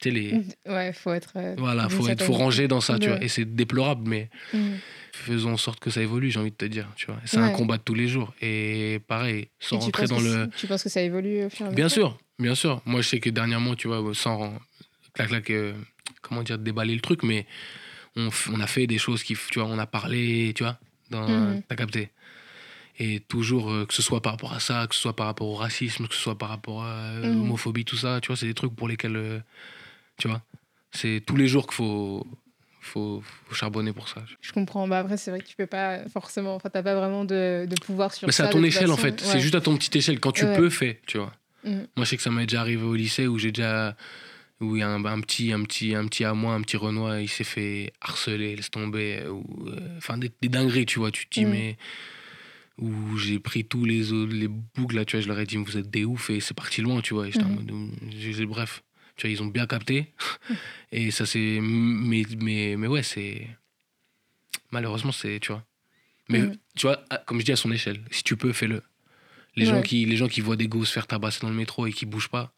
[0.00, 0.40] Tu sais, les.
[0.66, 1.32] Ouais, faut être.
[1.36, 3.22] euh, Voilà, faut, être, faut ranger dans ça, tu vois.
[3.22, 4.78] Et c'est déplorable, mais Mhm.
[5.12, 7.16] Faisons en sorte que ça évolue, j'ai envie de te dire, tu vois.
[7.24, 8.34] C'est un combat de tous les jours.
[8.40, 10.48] Et pareil, sans Et rentrer dans le.
[10.56, 12.80] Tu penses que ça évolue au fur et Bien sûr, bien sûr.
[12.86, 14.58] Moi, je sais que dernièrement, tu vois, sans
[15.14, 15.74] clac, clac, euh,
[16.22, 17.46] comment dire, déballer le truc, mais
[18.16, 20.78] on, a fait des choses qui, tu vois, on a parlé, tu vois,
[21.10, 21.62] dans, Mhm.
[21.68, 22.10] t'as capté.
[22.98, 25.48] Et toujours, euh, que ce soit par rapport à ça, que ce soit par rapport
[25.48, 27.38] au racisme, que ce soit par rapport à euh, Mhm.
[27.38, 29.40] l'homophobie, tout ça, tu vois, c'est des trucs pour lesquels, euh,
[30.18, 30.42] tu vois,
[30.92, 32.26] c'est tous les jours qu'il faut,
[32.84, 34.22] faut, faut charbonner pour ça.
[34.40, 34.86] Je comprends.
[34.88, 36.54] Bah après, c'est vrai que tu peux pas forcément.
[36.56, 39.20] Enfin, t'as pas vraiment de, de pouvoir sur Mais c'est à ton échelle, en fait.
[39.20, 40.20] C'est juste à ton petite échelle.
[40.20, 40.56] Quand tu Ouais.
[40.56, 41.32] peux, fais, tu vois.
[41.64, 41.86] Mhm.
[41.96, 43.96] Moi, je sais que ça m'est déjà arrivé au lycée où j'ai déjà.
[44.60, 46.76] Où il y a un, un petit, un, petit, un petit à moi, un petit
[46.76, 49.24] Renoir, il s'est fait harceler, laisse tomber.
[49.28, 51.10] ou, euh, Enfin, des, des dingueries, tu vois.
[51.10, 51.50] Tu te dis, Mhm.
[51.52, 51.76] mais.
[52.78, 55.76] Où j'ai pris tous les, les boucles, là, tu vois, je leur ai dit, vous
[55.76, 57.28] êtes des oufs, et c'est parti loin, tu vois.
[57.28, 57.70] Et en mode,
[58.10, 58.82] j'ai- bref.
[59.16, 60.12] Tu vois, ils ont bien capté.
[60.92, 61.58] et ça, c'est.
[61.60, 63.46] Mais, mais, mais ouais, c'est.
[64.70, 65.38] Malheureusement, c'est.
[65.40, 65.64] Tu vois.
[66.28, 66.56] Mais Mhm.
[66.76, 68.82] tu vois, à- comme je dis, à son échelle, si tu peux, fais-le.
[69.56, 71.86] Les, gens qui, les gens qui voient des gosses se faire tabasser dans le métro
[71.86, 72.52] et qui bougent pas,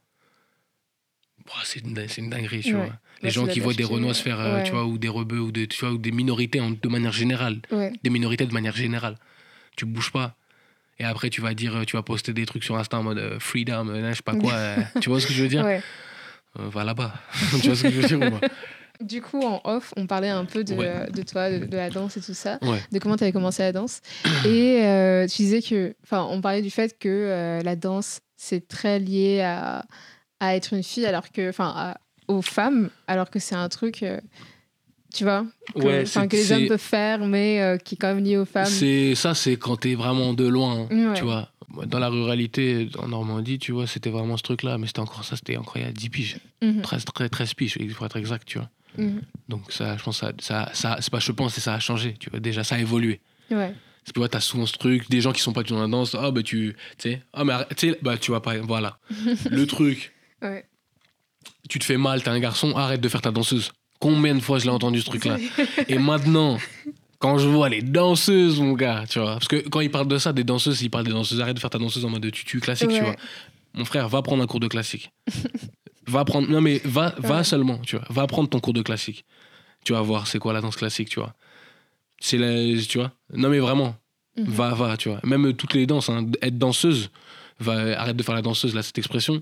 [1.64, 2.84] c'est une, une dinguerie, tu Ouais.
[2.84, 2.98] vois.
[3.22, 5.40] Les Ouais, gens qui voient des Renois se faire, euh, tu vois, ou des rebeux,
[5.40, 7.60] ou, des, tu vois, ou des minorités en- de manière générale.
[8.02, 9.18] Des minorités de manière générale.
[9.76, 10.36] Tu bouges pas.
[11.00, 13.40] Et après, tu vas dire, tu vas poster des trucs sur Insta en mode euh,
[13.40, 14.52] freedom, euh, je sais pas quoi.
[14.54, 15.64] euh, tu vois ce que je veux dire?
[15.64, 15.82] Ouais.
[16.58, 17.12] Euh, Va là-bas.
[17.60, 18.48] tu vois ce que je veux dire ou pas?
[19.00, 21.10] Du coup, en off, on parlait un peu de, Ouais.
[21.10, 22.78] de toi, de, de la danse et tout ça, Ouais.
[22.92, 24.00] de comment tu avais commencé la danse.
[24.46, 28.68] Et euh, tu disais que, enfin, on parlait du fait que euh, la danse, c'est
[28.68, 29.84] très lié à,
[30.38, 31.94] à être une fille, alors que, enfin,
[32.28, 34.04] aux femmes, alors que c'est un truc,
[35.12, 38.44] tu vois, que, Ouais, les hommes peuvent faire, mais qui est quand même lié aux
[38.44, 38.64] femmes.
[38.66, 41.48] C'est ça, c'est quand t'es vraiment de loin, hein, tu vois.
[41.86, 45.36] Dans la ruralité, en Normandie, tu vois, c'était vraiment ce truc-là, mais c'était encore ça,
[45.36, 48.46] c'était encore il y a 10 piges, Mhm, 13, 13, 13 piges, pour être exact,
[48.46, 48.70] tu vois.
[48.98, 49.20] mhm.
[49.48, 52.14] Donc ça, je pense, ça, ça, ça c'est pas, je pense, c'est ça a changé,
[52.18, 52.40] tu vois.
[52.40, 53.20] Déjà, ça a évolué.
[53.50, 53.74] Ouais.
[54.06, 56.30] Tu vois, t'as souvent ce truc, des gens qui sont pas dans la danse, ah
[56.30, 58.98] bah tu, sais, ah mais tu bah tu vois pas, voilà.
[59.50, 60.66] Le truc, Ouais.
[61.70, 63.72] tu te fais mal, t'es un garçon, arrête de faire ta danseuse.
[64.00, 65.38] Combien de fois je l'ai entendu ce truc-là?
[65.88, 66.58] Et maintenant,
[67.24, 70.18] quand je vois les danseuses, mon gars, tu vois, parce que quand ils parlent de
[70.18, 72.60] ça, des danseuses, ils parlent des danseuses, arrête de faire ta danseuse en mode tutu
[72.60, 73.16] classique, tu vois.
[73.72, 75.10] Mon frère, va prendre un cours de classique.
[76.06, 79.24] va prendre, non mais va, va seulement, tu vois, va prendre ton cours de classique.
[79.84, 81.34] Tu vas voir c'est quoi la danse classique, tu vois.
[82.20, 82.52] C'est la,
[82.86, 83.10] tu vois.
[83.32, 83.96] Non mais vraiment,
[84.36, 84.44] Mhm.
[84.46, 85.20] va, va, tu vois.
[85.24, 87.10] Même toutes les danses, hein, être danseuse,
[87.58, 89.40] va, arrête de faire la danseuse, là, cette expression.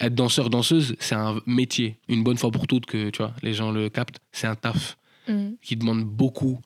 [0.00, 1.96] Être danseur, danseuse, c'est un métier.
[2.08, 4.18] Une bonne fois pour toutes que, tu vois, les gens le captent.
[4.32, 5.56] C'est un taf Mhm.
[5.62, 6.60] qui demande beaucoup,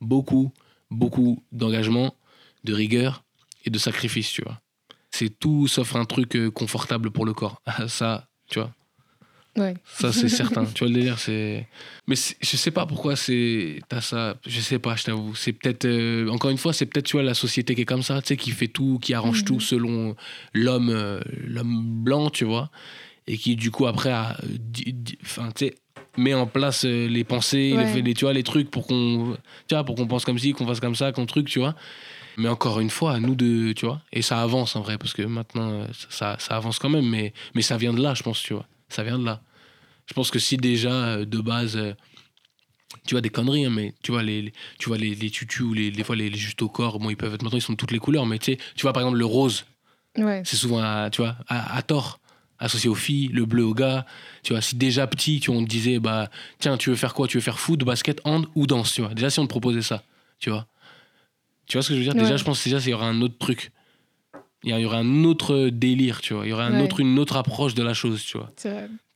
[0.00, 0.52] beaucoup,
[0.90, 2.14] beaucoup d'engagement,
[2.64, 3.22] de rigueur
[3.64, 4.60] et de sacrifice, tu vois.
[5.10, 7.60] C'est tout sauf un truc euh, confortable pour le corps.
[7.88, 8.72] ça, tu vois,
[9.58, 9.74] Ouais.
[9.84, 10.64] ça c'est certain.
[10.64, 11.66] Tu vois le délire, c'est.
[12.06, 13.80] Mais je sais pas pourquoi c'est.
[13.88, 14.36] T'as ça.
[14.46, 15.34] Je sais pas, je t'avoue.
[15.34, 15.84] C'est peut-être.
[15.86, 18.28] euh, Encore une fois, c'est peut-être, tu vois, la société qui est comme ça, tu
[18.28, 19.44] sais, qui fait tout, qui arrange Mhm.
[19.46, 20.14] tout selon
[20.54, 22.70] l'homme euh, l'homme blanc, tu vois.
[23.26, 24.36] Et qui, du coup, après, a.
[25.24, 25.74] Enfin, tu sais
[26.20, 27.94] met en place euh, les pensées, Ouais.
[27.94, 29.36] les, les- tu vois, les trucs pour qu'on,
[29.68, 31.74] tu vois, pour qu'on pense comme ci, qu'on fasse comme ça, qu'on truc, tu vois.
[32.36, 35.12] Mais encore une fois, à nous de, tu vois, et ça avance en vrai, parce
[35.12, 38.22] que maintenant, euh, ça, ça avance quand même, mais, mais ça vient de là, je
[38.22, 38.66] pense, tu vois.
[38.88, 39.42] Ça vient de là.
[40.06, 41.76] Je pense que si déjà, euh, de base,
[43.06, 45.60] tu vois, des conneries, hein, mais tu vois, les, les- tu vois, les, les tutus
[45.60, 47.62] ou les, des fois les, les juste au corps, bon, ils peuvent être, maintenant, ils
[47.62, 49.64] sont de toutes les couleurs, mais tu sais, tu vois, par exemple, le rose,
[50.18, 50.42] Ouais.
[50.44, 52.19] c'est souvent, à, tu vois, à, à tort,
[52.60, 54.06] associé aux filles, le bleu aux gars.
[54.42, 57.26] Tu vois, si déjà petit, tu on te disait, bah, tiens, tu veux faire quoi?
[57.26, 59.12] Tu veux faire foot, basket, hand ou danse, tu vois.
[59.14, 60.02] Déjà, si on te proposait ça,
[60.38, 60.66] tu vois.
[61.66, 62.14] Tu vois ce que je veux dire?
[62.14, 62.20] Ouais.
[62.22, 63.72] Déjà, je pense que déjà, il y aura un autre truc.
[64.62, 66.44] Il y aurait un autre délire, tu vois.
[66.44, 66.82] Il y aurait un Ouais.
[66.82, 68.50] autre, une autre approche de la chose, tu vois.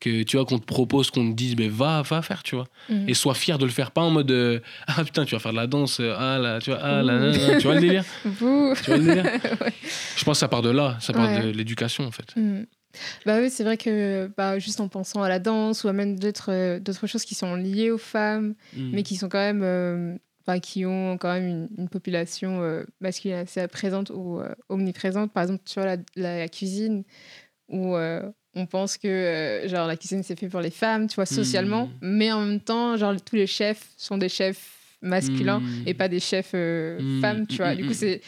[0.01, 2.67] Que tu vois, qu'on te propose, qu'on te dise, ben va, va faire, tu vois.
[2.89, 3.09] Mhm.
[3.11, 5.53] Et sois fier de le faire, pas en mode euh, ah putain, tu vas faire
[5.53, 7.19] de la danse, euh, ah là, tu vois, ah là, Ouh.
[7.19, 8.05] là, là, tu vois le délire?
[8.25, 8.75] Vous.
[8.83, 9.25] Tu vois le délire?
[9.61, 9.73] Ouais.
[10.17, 12.35] Je pense que ça part de là, ça part de l'éducation en fait.
[12.37, 12.63] Mm.
[13.27, 16.19] Bah oui, c'est vrai que bah, juste en pensant à la danse ou à même
[16.19, 18.91] d'autres euh, d'autres choses qui sont liées aux femmes, Mm.
[18.93, 22.85] mais qui sont quand même euh, bah, qui ont quand même une, une population euh,
[23.01, 25.33] masculine assez présente ou euh, omniprésente.
[25.33, 27.05] Par exemple, tu vois la, cuisine
[27.69, 27.97] où
[28.57, 31.91] on pense que genre la cuisine c'est fait pour les femmes, tu vois socialement, Mm.
[32.03, 35.89] mais en même temps genre tous les chefs sont des chefs masculins Mm.
[35.89, 36.51] et pas des chefs
[37.21, 37.75] femmes, tu vois.
[37.75, 38.21] Du coup, c'est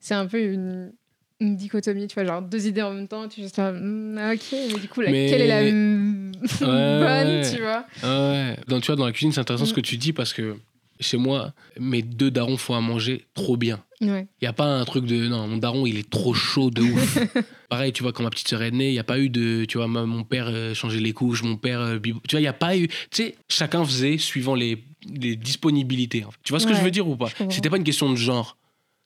[0.00, 0.92] c'est un peu une,
[1.40, 4.18] une dichotomie, tu vois, genre deux idées en même temps, tu es juste là, Hmm,
[4.18, 7.50] ah, ok, mais du coup, Mais- laquelle est la mm, bonne, ouais.
[7.54, 7.84] tu vois?
[8.02, 8.56] Ah ouais.
[8.68, 9.76] Donc, tu vois, dans la cuisine, c'est intéressant ce Mm.
[9.76, 10.56] que tu dis parce que
[11.00, 13.82] chez moi, mes deux darons font à manger trop bien.
[14.02, 14.26] Ouais.
[14.40, 16.82] Il n'y a pas un truc de non, mon daron il est trop chaud de
[16.82, 17.18] ouf.
[17.70, 19.64] Pareil, tu vois, quand ma petite sœur est née, il n'y a pas eu de.
[19.66, 21.80] Tu vois, ma- mon père euh, changeait les couches, mon père.
[21.80, 22.88] euh, tu vois, il n'y a pas eu.
[22.88, 26.24] Tu sais, chacun faisait suivant les, les disponibilités.
[26.24, 26.38] en fait.
[26.44, 27.28] Tu vois ce que Ouais, je veux dire ou pas?
[27.50, 28.56] C'était pas une question de genre.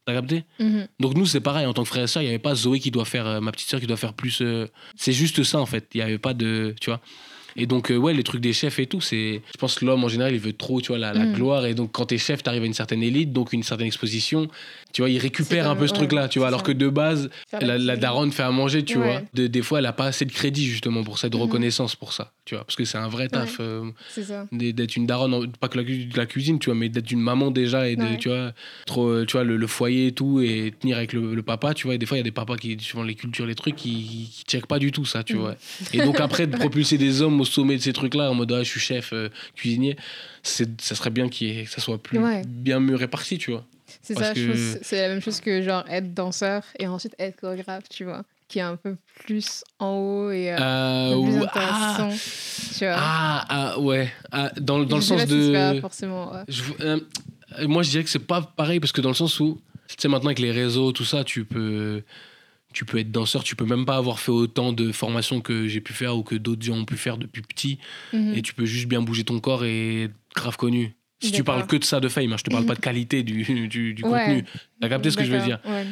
[0.06, 0.44] T'as capté?
[0.58, 0.86] Mhm.
[1.00, 2.78] Donc nous, c'est pareil, en tant que frère et sœur, il n'y avait pas Zoé
[2.78, 3.26] qui doit faire.
[3.26, 4.40] euh, ma petite sœur qui doit faire plus.
[4.42, 5.86] euh, C'est juste ça, en fait.
[5.94, 6.74] Il n'y avait pas de.
[6.80, 7.00] Tu vois
[7.56, 9.40] et donc, euh, ouais, les trucs des chefs et tout, c'est.
[9.52, 11.32] Je pense que l'homme, en général, il veut trop, tu vois, la, la Mm.
[11.34, 11.66] gloire.
[11.66, 14.48] Et donc, quand t'es chef, t'arrives à une certaine élite, donc une certaine exposition.
[14.94, 16.46] Tu vois, il récupère C'est un peu ce truc-là, tu vois.
[16.46, 16.66] Alors ça.
[16.66, 17.28] que de base,
[17.60, 19.04] la, daronne fait à manger, tu Ouais.
[19.04, 19.22] vois.
[19.34, 21.42] De- des fois, elle a pas assez de crédit, justement, pour de Mhm.
[21.42, 22.62] reconnaissance pour ça, tu vois.
[22.64, 24.46] Parce que c'est un vrai taf euh, C'est ça.
[24.52, 27.20] d- d'être une daronne, pas que la, de la cuisine, tu vois, mais d'être une
[27.20, 28.52] maman déjà et de, tu vois,
[28.86, 31.74] trop, euh, tu vois, le, le foyer et tout, et tenir avec le, le papa,
[31.74, 31.96] tu vois.
[31.96, 34.30] Et des fois, il y a des papas qui, suivant les cultures, les trucs, qui,
[34.32, 35.40] qui checkent pas du tout ça, tu Mhm.
[35.40, 35.56] vois.
[35.92, 38.62] Et donc, après, de propulser des hommes au sommet de ces trucs-là, en mode, ah,
[38.62, 39.96] je suis chef, euh, cuisinier,
[40.44, 43.66] ça serait bien que ça soit plus, bien mieux réparti, tu vois.
[44.02, 47.88] C'est ça, que- c'est la même chose que genre être danseur et ensuite être chorégraphe,
[47.88, 51.96] tu vois, qui est un peu plus en haut et euh, Euh, plus ou- ah,
[51.96, 52.28] intéressant,
[52.78, 52.94] tu vois.
[52.96, 54.12] ah, ah, ouais.
[54.32, 55.80] Ah, dans, dans le sens pas de.
[55.80, 56.32] forcément.
[56.32, 56.42] ouais.
[56.48, 57.00] Je- euh,
[57.66, 60.08] moi, je dirais que c'est pas pareil parce que dans le sens où, tu sais,
[60.08, 62.02] maintenant avec les réseaux, tout ça, tu peux,
[62.72, 65.80] tu peux être danseur, tu peux même pas avoir fait autant de formations que j'ai
[65.80, 67.78] pu faire ou que d'autres gens ont pu faire depuis petit,
[68.12, 68.34] Mhm.
[68.34, 70.96] et tu peux juste bien bouger ton corps et être grave connu.
[71.26, 73.22] Si tu parles que de ça de fame, hein, je te parle pas de qualité
[73.22, 74.24] du, du, du Ouais.
[74.26, 74.44] contenu.
[74.80, 75.84] T'as capté ce que je veux dire ouais.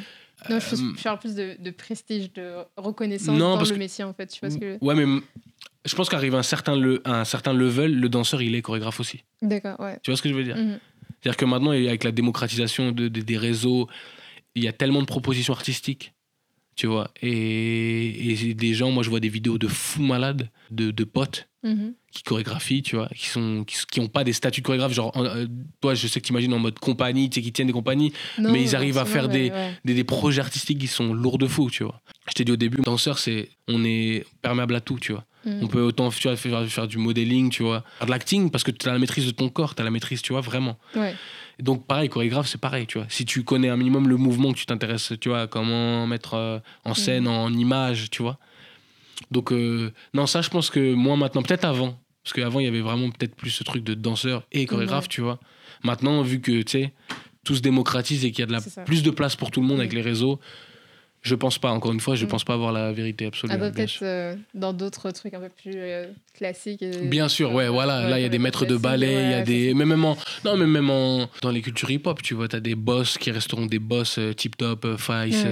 [0.51, 3.75] Non, je, Euh, je parle plus de, de prestige, de reconnaissance Non, dans parce le
[3.77, 4.27] que- métier, en fait.
[4.27, 4.77] Tu vois ce que...
[4.85, 5.21] Ouais, mais
[5.85, 8.63] je pense qu'arrive à un certain, le, à un certain level, le danseur, il est
[8.63, 9.23] chorégraphe aussi.
[9.41, 9.99] D'accord, ouais.
[10.03, 10.79] Tu vois ce que je veux dire Mhm.
[11.21, 13.89] C'est-à-dire que maintenant, avec la démocratisation de- de- des réseaux,
[14.57, 16.13] il y a tellement de propositions artistiques,
[16.75, 17.13] tu vois.
[17.23, 21.49] Et, et des gens, moi, je vois des vidéos de fous malades, de, de potes
[21.65, 21.95] Mhm.
[22.11, 24.93] qui chorégraphient, tu vois, qui sont qui, qui ont pas des statuts de chorégraphe.
[24.93, 25.47] Genre, euh,
[25.81, 28.13] toi, je sais que tu imagines en mode compagnie, tu sais, qui tiennent des compagnies,
[28.39, 29.73] Non, Mais ils arrivent à faire ouais.
[29.85, 32.01] des, des projets artistiques qui sont lourds de fou, tu vois.
[32.29, 35.25] Je t'ai dit au début, danseur, c'est on est perméable à tout, tu vois.
[35.45, 35.59] Mhm.
[35.63, 38.65] On peut autant tu vois, faire, faire du modeling, tu vois, faire de l'acting parce
[38.65, 40.79] que tu as la maîtrise de ton corps, tu as la maîtrise, tu vois, vraiment.
[40.95, 41.15] Ouais.
[41.59, 43.07] Donc pareil, chorégraphe, c'est pareil, tu vois.
[43.09, 46.59] Si tu connais un minimum le mouvement, que tu t'intéresses, tu vois, comment mettre euh,
[46.85, 48.39] en scène, en image, tu vois.
[49.31, 52.69] Donc euh, non, ça, je pense que moi maintenant, peut-être avant, parce qu'avant il y
[52.69, 55.09] avait vraiment peut-être plus ce truc de danseur et chorégraphe, Ouais.
[55.09, 55.39] tu vois.
[55.85, 56.93] Maintenant, vu que tu sais,
[57.45, 59.67] tout se démocratise et qu'il y a de la plus de place pour tout le
[59.67, 60.39] monde avec les réseaux,
[61.23, 61.71] je pense pas.
[61.71, 62.29] Encore une fois, je Mm.
[62.29, 63.57] pense pas avoir la vérité absolue.
[63.57, 64.01] Bien peut-être sûr.
[64.07, 66.83] euh, dans d'autres trucs un peu plus euh, classiques.
[66.83, 68.09] et- Bien sûr, ouais, voilà.
[68.09, 69.75] Là, il y a des maîtres de ballet, il y a des.
[69.75, 70.17] Mais même en.
[70.45, 71.29] Non, mais même en.
[71.43, 74.57] Dans les cultures hip-hop, tu vois, t'as des boss qui resteront des boss euh, Tip
[74.57, 75.47] Top, euh, Fice,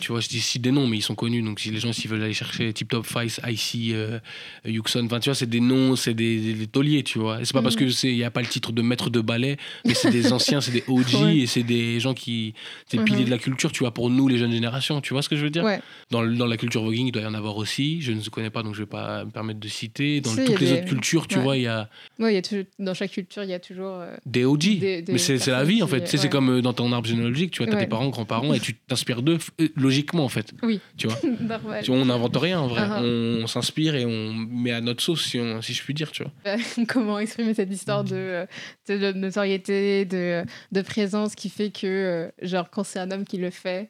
[0.00, 1.42] tu vois, je dis si des noms, mais ils sont connus.
[1.42, 4.18] Donc, si les gens, s'ils veulent aller chercher Tip Top, Fice, IC, euh,
[4.64, 7.40] Yuxon, enfin, tu vois, c'est des noms, c'est des, des, des tauliers, tu vois.
[7.40, 7.80] Et c'est pas parce Mhm.
[7.86, 10.32] que c'est il y a pas le titre de maître de ballet, mais c'est des
[10.32, 12.54] anciens, c'est des OG et c'est des gens qui.
[12.86, 15.00] C'est piliers de la culture, tu vois, pour nous, les jeunes générations.
[15.00, 15.64] Tu vois ce que je veux dire?
[15.64, 15.80] Ouais.
[16.10, 18.00] dans, dans la culture voguing, il doit y en avoir aussi.
[18.02, 20.20] Je ne connais pas, donc je vais pas me permettre de citer.
[20.20, 21.42] Dans Si, toutes les des- autres cultures, tu ouais.
[21.42, 23.60] vois, il y a Ouais, il y a toujours, dans chaque culture, il y a
[23.60, 24.00] toujours.
[24.00, 24.78] euh, des OG.
[24.78, 26.00] Des- des mais c'est c'est la vie, en qui- fait.
[26.02, 27.84] Tu sais, c'est comme euh, dans ton arbre généalogique, tu vois, t'as Ouais.
[27.84, 30.52] tes parents, grands-parents, et tu t'inspires d'eux euh, logiquement, en fait.
[30.62, 30.80] Oui.
[30.96, 31.18] Tu vois.
[31.82, 32.82] Tu on n'invente rien, en vrai.
[32.84, 33.00] Ah.
[33.02, 36.10] On, on s'inspire et on met à notre sauce, si, on- si je puis dire,
[36.12, 36.32] tu vois.
[36.88, 38.46] Comment exprimer cette histoire de,
[38.88, 43.38] de, de notoriété, de, de présence qui fait que, genre, quand c'est un homme qui
[43.38, 43.88] le fait,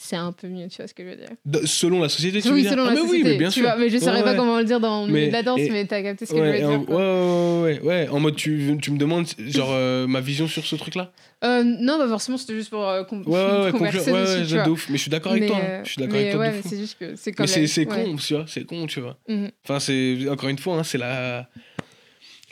[0.00, 2.40] c'est un peu mieux, tu vois ce que je veux dire De- selon la société,
[2.40, 3.16] tu Oui, veux dire selon Ah, la mais société.
[3.24, 3.62] oui, mais bien sûr.
[3.64, 4.36] vois, mais je ne saurais Ouais, pas ouais.
[4.36, 6.32] comment le dire dans le milieu Mais- de la danse, et- mais t'as capté ce
[6.32, 6.86] que Ouais, je veux en, dire.
[6.86, 6.96] quoi.
[6.96, 8.08] ouais, ouais, ouais, ouais.
[8.08, 11.10] En mode, tu, tu me demandes, genre, euh, ma vision sur ce truc-là
[11.44, 14.64] Euh, non, bah forcément, c'était juste pour euh, Ouais, ouais, ouais, converser ouais, dessus, ouais,
[14.64, 14.88] de ouf.
[14.88, 15.56] Mais je suis d'accord avec Mais, toi.
[15.58, 15.64] hein.
[15.68, 17.66] euh, Je suis d'accord mais avec toi ouais, mais c'est juste que c'est comme Mais
[17.66, 19.18] c'est con, tu vois, c'est con, tu vois.
[19.28, 19.50] Mhm.
[19.64, 21.48] Enfin, c'est encore une fois, hein, c'est la.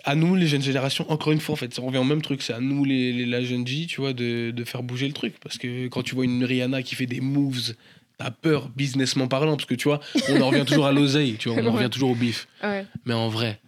[0.06, 2.40] À nous, les jeunes générations, encore une fois, en fait, ça revient au même truc.
[2.40, 5.12] C'est à nous, les, les- la jeune J, tu vois, de, de faire bouger le
[5.12, 5.34] truc.
[5.40, 7.74] Parce que quand tu vois une Rihanna qui fait des moves,
[8.16, 9.56] t'as peur, businessment parlant.
[9.56, 11.90] Parce que tu vois, on en revient toujours à l'oseille, tu vois, on en revient
[11.90, 12.46] toujours au bif.
[12.62, 12.86] Ouais.
[13.04, 13.60] Mais en vrai,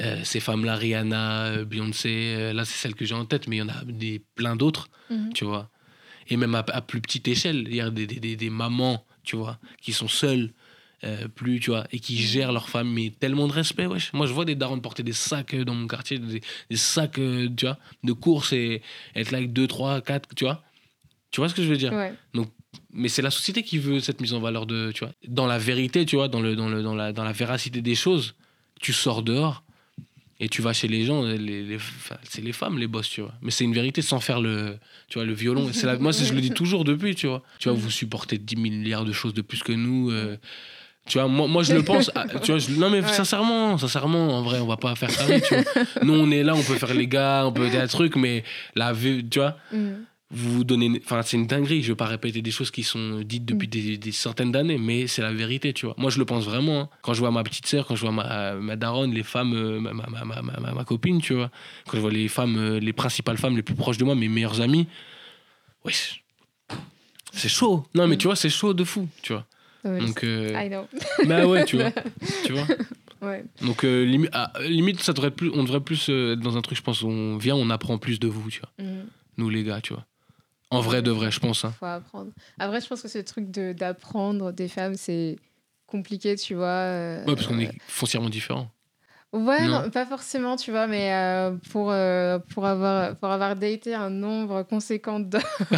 [0.00, 3.56] euh, ces femmes-là, Rihanna, euh, Beyoncé, euh, là, c'est celle que j'ai en tête, mais
[3.56, 5.32] il y en a des, plein d'autres, Mhm.
[5.34, 5.68] tu vois.
[6.28, 9.04] Et même à, à plus petite échelle, il y a des, des, des, des mamans,
[9.24, 10.52] tu vois, qui sont seules,
[11.04, 14.12] euh, plus, tu vois, et qui gèrent leur mais tellement de respect, wesh.
[14.12, 17.18] Moi, je vois des darons porter des sacs euh, dans mon quartier, des, des sacs,
[17.18, 18.82] euh, tu vois, de course et
[19.14, 20.62] être là avec 2, 3, 4, tu vois.
[21.30, 21.92] Tu vois ce que je veux dire?
[21.92, 22.12] Ouais.
[22.92, 25.12] mais c'est la société qui veut cette mise en valeur de tu vois.
[25.26, 27.94] Dans la vérité tu vois dans le dans le dans la dans la véracité des
[27.94, 28.34] choses
[28.80, 29.62] tu sors dehors
[30.40, 31.78] et tu vas chez les gens les, les-
[32.24, 33.34] c'est les femmes les boss tu vois.
[33.42, 34.76] Mais c'est une vérité sans faire le
[35.08, 35.70] tu vois le violon.
[35.84, 37.42] La, moi je le dis toujours depuis tu vois.
[37.60, 40.36] Tu vois vous supportez 10 milliards de choses de plus que nous euh,
[41.10, 43.08] tu vois moi, moi je le pense ah, tu vois je- non mais Ouais.
[43.20, 45.64] sincèrement sincèrement en vrai on va pas faire ça tu vois
[46.04, 48.44] nous on est là on peut faire les gars on peut dire des trucs mais
[48.76, 50.04] la vie tu vois Mhm.
[50.32, 51.00] vous donnez.
[51.04, 51.80] Enfin, c'est une dinguerie.
[51.82, 54.78] Je ne veux pas répéter des choses qui sont dites depuis des, des centaines d'années,
[54.78, 55.96] mais c'est la vérité, tu vois.
[55.98, 56.82] Moi, je le pense vraiment.
[56.82, 56.88] hein.
[57.02, 59.80] Quand je vois ma petite sœur, quand je vois ma, ma daronne, les femmes, euh,
[59.80, 61.50] ma, ma, ma, ma, copine, tu vois.
[61.88, 64.28] Quand je vois les femmes, euh, les principales femmes les plus proches de moi, mes
[64.28, 64.86] meilleures amies,
[65.84, 66.22] wesh.
[67.32, 67.84] C'est chaud.
[67.94, 69.44] Non, mais tu vois, c'est chaud de fou, tu vois.
[69.84, 70.86] Ouais, Donc, euh, I know.
[71.26, 71.90] bah ouais, tu vois.
[72.44, 72.66] Tu vois.
[73.22, 73.44] Ouais.
[73.62, 76.62] Donc, euh, limi- ah, limite, ça devrait plus, on devrait plus euh, être dans un
[76.62, 78.70] truc, je pense, où on vient, on apprend plus de vous, tu vois.
[78.84, 79.06] Mhm.
[79.36, 80.06] Nous, les gars, tu vois.
[80.70, 81.64] En vrai, de vrai, je pense.
[81.64, 81.74] Hein.
[81.78, 82.30] faut apprendre.
[82.58, 85.36] Après, je pense que ce truc de- d'apprendre des femmes, c'est
[85.86, 86.66] compliqué, tu vois.
[86.66, 88.70] euh, Ouais, parce qu'on est foncièrement différents.
[89.32, 89.82] Ouais, Non.
[89.84, 94.10] non, pas forcément, tu vois, mais euh, pour, euh, pour, avoir, pour avoir daté un
[94.10, 95.40] nombre conséquent d'hommes,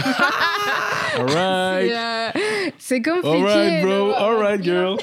[1.19, 1.93] Alright.
[2.79, 3.29] c'est, euh, compliqué.
[3.29, 4.13] Alright, bro.
[4.15, 4.97] Alright, girl.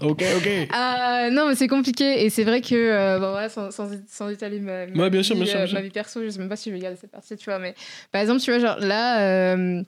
[0.00, 0.46] ok, ok.
[0.74, 4.58] Euh, non, mais c'est compliqué et c'est vrai que, bon, voilà, sans, sans, sans étaler
[4.58, 5.74] ma, ma Ouais, bien sûr, vie, bien sûr, bien sûr.
[5.76, 7.60] ma vie perso, je sais même pas si je vais garder cette partie, tu vois,
[7.60, 7.74] mais
[8.10, 9.82] par exemple, tu vois, genre là, euh,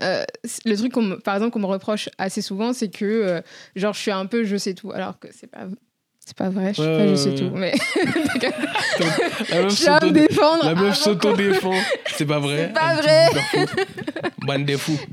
[0.00, 3.40] le truc, qu'on me- par exemple, qu'on me reproche assez souvent, c'est que, euh,
[3.76, 5.66] genre, je suis un peu je sais tout, alors que c'est pas.
[6.26, 7.74] C'est pas vrai, je Ouais, pas je sais tout, mais
[9.50, 10.64] La meuf je tiens à me s'auto- défendre.
[10.64, 11.74] la meuf s'auto-défend.
[12.06, 12.68] C'est pas vrai.
[12.68, 13.26] C'est pas vrai.
[14.46, 14.98] Bande de fous.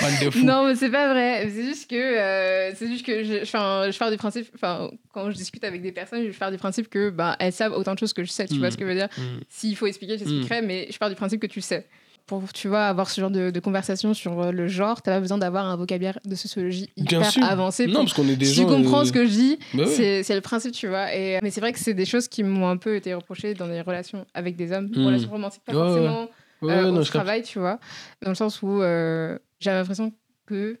[0.00, 0.44] Bande de fous.
[0.44, 1.48] Non, mais c'est pas vrai.
[1.54, 5.36] C'est juste que, euh, c'est juste que je, je pars du principe, enfin, quand je
[5.36, 8.12] discute avec des personnes, je pars du principe que, bah, elles savent autant de choses
[8.12, 8.46] que je sais.
[8.46, 8.70] Tu vois Mm.
[8.72, 9.40] ce que je veux dire Mm.
[9.48, 11.86] S'il faut expliquer, j'expliquerai, mais je pars du principe que tu sais.
[12.26, 15.20] Pour, tu vois, avoir ce genre de, de conversation sur euh, le genre, t'as pas
[15.20, 17.44] besoin d'avoir un vocabulaire de sociologie Bien hyper sûr.
[17.44, 17.86] avancé.
[17.86, 18.62] Non, parce qu'on est des si gens.
[18.68, 20.22] tu comprends euh, ce que je dis, bah ouais.
[20.22, 21.14] c'est le principe, tu vois.
[21.14, 23.66] Et, mais c'est vrai que c'est des choses qui m'ont un peu été reprochées dans
[23.68, 25.04] des relations avec des hommes, Mm.
[25.06, 26.28] relations romantiques, pas Ouais, forcément
[26.62, 27.80] Ouais, euh, non, au travail, tu vois.
[28.22, 30.12] Dans le sens où euh, j'avais l'impression
[30.46, 30.78] que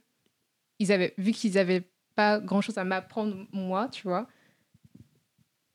[0.78, 1.82] ils avaient, vu qu'ils avaient
[2.14, 4.26] pas grand chose à m'apprendre, moi, tu vois.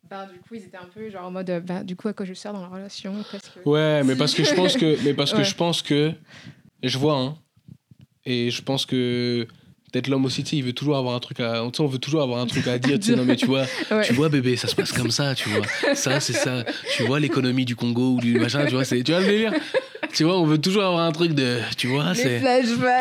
[0.09, 2.25] Ben, du coup, ils étaient un peu genre en mode, ben, du coup, à quoi
[2.25, 3.67] je sers dans la relation parce que...
[3.69, 6.11] Ouais, mais parce que je pense que, mais parce que je pense que,
[6.83, 7.37] je vois, hein,
[8.25, 9.47] et je pense que
[9.91, 12.21] peut-être l'homme aussi, tu sais, il veut toujours avoir un truc à, on veut toujours
[12.21, 14.03] avoir un truc à dire, tu sais, non mais tu vois, Ouais.
[14.03, 15.65] tu vois bébé, ça se passe comme ça, tu vois,
[15.95, 16.65] ça c'est ça,
[16.95, 19.53] tu vois l'économie du Congo ou du machin, tu vois, c'est, tu vois le délire,
[20.17, 22.41] tu vois, on veut toujours avoir un truc de, tu vois, c'est.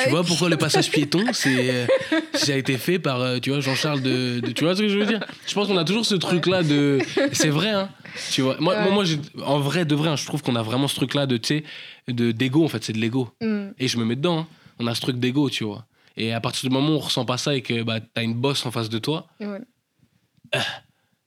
[0.05, 1.87] Tu vois pourquoi le passage piéton, c'est euh,
[2.35, 4.89] ça a été fait par euh, tu vois Jean-Charles de, de- tu vois ce que
[4.89, 5.25] je veux dire?
[5.47, 6.99] Je pense qu'on a toujours ce truc là de
[7.33, 7.89] c'est vrai hein.
[8.31, 8.93] Tu vois moi moi, Ouais.
[8.95, 11.27] moi, j'ai- en vrai de vrai hein, je trouve qu'on a vraiment ce truc là
[11.27, 11.65] de tu sais
[12.13, 13.69] de d'ego en fait, c'est de l'ego Mm.
[13.79, 14.41] et je me mets dedans.
[14.41, 14.47] hein.
[14.79, 15.87] On a ce truc d'ego, tu vois.
[16.19, 18.35] Et à partir du moment où on ressent pas ça et que bah t'as une
[18.35, 19.61] bosse en face de toi, Ouais.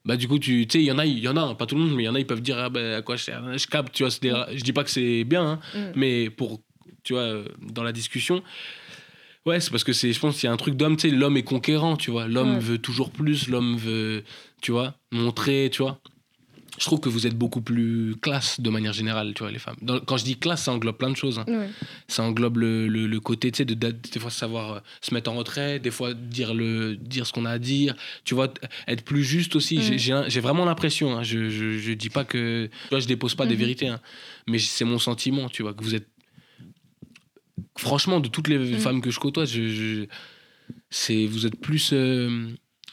[0.04, 1.66] Bah du coup tu sais il y en a il y en a hein, pas
[1.66, 3.16] tout le monde mais il y en a ils peuvent dire ah bah à quoi
[3.16, 5.92] je sers je capte tu vois des- je dis pas que c'est bien hein, Mm.
[5.96, 6.60] mais pour
[7.02, 8.42] tu vois euh, dans la discussion
[9.46, 11.14] ouais c'est parce que c'est je pense qu'il y a un truc d'homme tu sais
[11.14, 14.22] l'homme est conquérant tu vois l'homme veut toujours plus l'homme veut
[14.62, 15.98] tu vois montrer tu vois
[16.80, 19.76] je trouve que vous êtes beaucoup plus classe de manière générale tu vois les femmes
[19.82, 21.44] Dans- quand je dis classe ça englobe plein de choses hein.
[21.46, 21.68] Ouais.
[22.08, 25.12] ça englobe le, le, le côté tu sais de, de- des fois savoir euh, se
[25.12, 28.48] mettre en retrait des fois dire le dire ce qu'on a à dire tu vois
[28.88, 29.98] être plus juste aussi Mm.
[29.98, 33.34] J'ai- j'ai vraiment l'impression hein, je, je je dis pas que tu vois je dépose
[33.34, 33.60] pas des Mhm.
[33.60, 34.00] vérités hein,
[34.48, 36.08] mais c'est mon sentiment tu vois que vous êtes
[37.76, 38.78] franchement de toutes les Mm.
[38.78, 40.06] femmes que je côtoie je, je-
[40.88, 42.48] c'est vous êtes plus euh,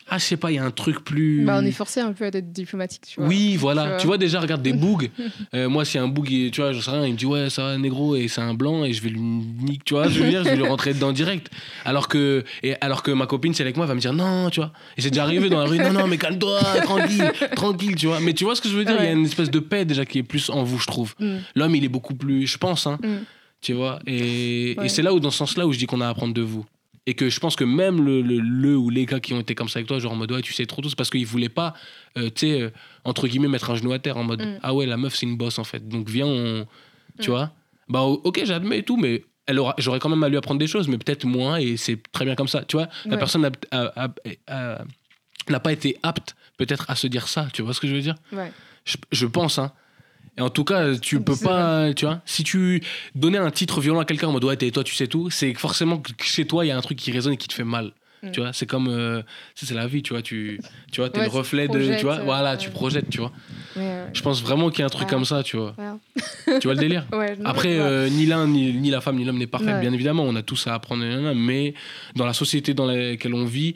[0.09, 2.13] ah je sais pas il y a un truc plus Bah, on est forcé un
[2.13, 3.27] peu à être diplomatique, tu vois.
[3.29, 3.87] oui, Tu voilà.
[3.87, 3.97] vois.
[3.97, 5.09] Tu vois, déjà, regarde des bougs.
[5.53, 7.63] Euh, moi, a un boug, tu vois, je sais rien, il me dit, ouais, ça
[7.63, 10.29] va, négro, et c'est un blanc, et je vais lui niquer, tu vois, je veux
[10.29, 11.49] dire, je vais lui rentrer dedans direct.
[11.85, 14.49] Alors que, et alors que ma copine, c'est avec moi, elle va me dire, non,
[14.49, 14.71] tu vois.
[14.97, 18.19] Et c'est déjà arrivé dans la rue, non, non, mais calme-toi, tranquille, tranquille, tu vois.
[18.19, 19.85] Mais tu vois ce que je veux dire, il y a une espèce de paix
[19.85, 21.13] déjà qui est plus en vous, je trouve.
[21.19, 21.35] Mm.
[21.55, 23.15] L'homme, il est beaucoup plus, je pense, hein, Mm.
[23.61, 23.99] tu vois.
[24.07, 24.85] Et, Ouais.
[24.85, 26.41] et c'est là où, dans ce sens-là, où je dis qu'on a à apprendre de
[26.41, 26.65] vous.
[27.09, 29.55] Et que je pense que même le, le, le ou les gars qui ont été
[29.55, 31.25] comme ça avec toi, genre en mode ouais, tu sais trop tout, c'est parce qu'ils
[31.25, 31.73] voulaient pas,
[32.17, 32.69] euh, tu sais, euh,
[33.05, 34.59] entre guillemets, mettre un genou à terre en mode Mm.
[34.61, 35.87] ah ouais, la meuf c'est une bosse en fait.
[35.87, 36.67] Donc viens, on.
[37.19, 37.33] Tu Mm.
[37.33, 37.51] vois
[37.89, 40.67] Bah ok, j'admets et tout, mais elle aura- j'aurais quand même à lui apprendre des
[40.67, 42.63] choses, mais peut-être moins et c'est très bien comme ça.
[42.67, 43.17] Tu vois La Ouais.
[43.17, 43.49] personne
[45.49, 47.47] n'a pas été apte peut-être à se dire ça.
[47.53, 48.15] Tu vois ce que je veux dire?
[48.33, 48.51] Ouais.
[48.85, 49.71] je, je pense, hein.
[50.37, 52.83] Et en tout cas, tu peux pas, tu vois, si tu
[53.15, 55.53] donnais un titre violent à quelqu'un en mode ouais, t'es toi, tu sais tout, c'est
[55.55, 57.63] forcément que chez toi, il y a un truc qui résonne et qui te fait
[57.63, 57.91] mal.
[58.23, 58.31] Mm.
[58.31, 59.21] Tu vois, c'est comme, euh,
[59.55, 60.59] c'est la vie, tu vois, tu,
[60.91, 62.57] tu vois, t'es Ouais, le reflet de, tu vois, euh, voilà, ouais.
[62.57, 63.31] tu projettes, tu vois.
[63.75, 65.75] Je pense vraiment qu'il y a un truc comme ça, tu vois.
[66.45, 67.05] Tu vois le délire
[67.45, 70.35] Après, euh, ni l'un, ni, ni la femme, ni l'homme n'est parfait, bien évidemment, on
[70.35, 71.73] a tous à apprendre, mais
[72.15, 73.75] dans la société dans laquelle on vit,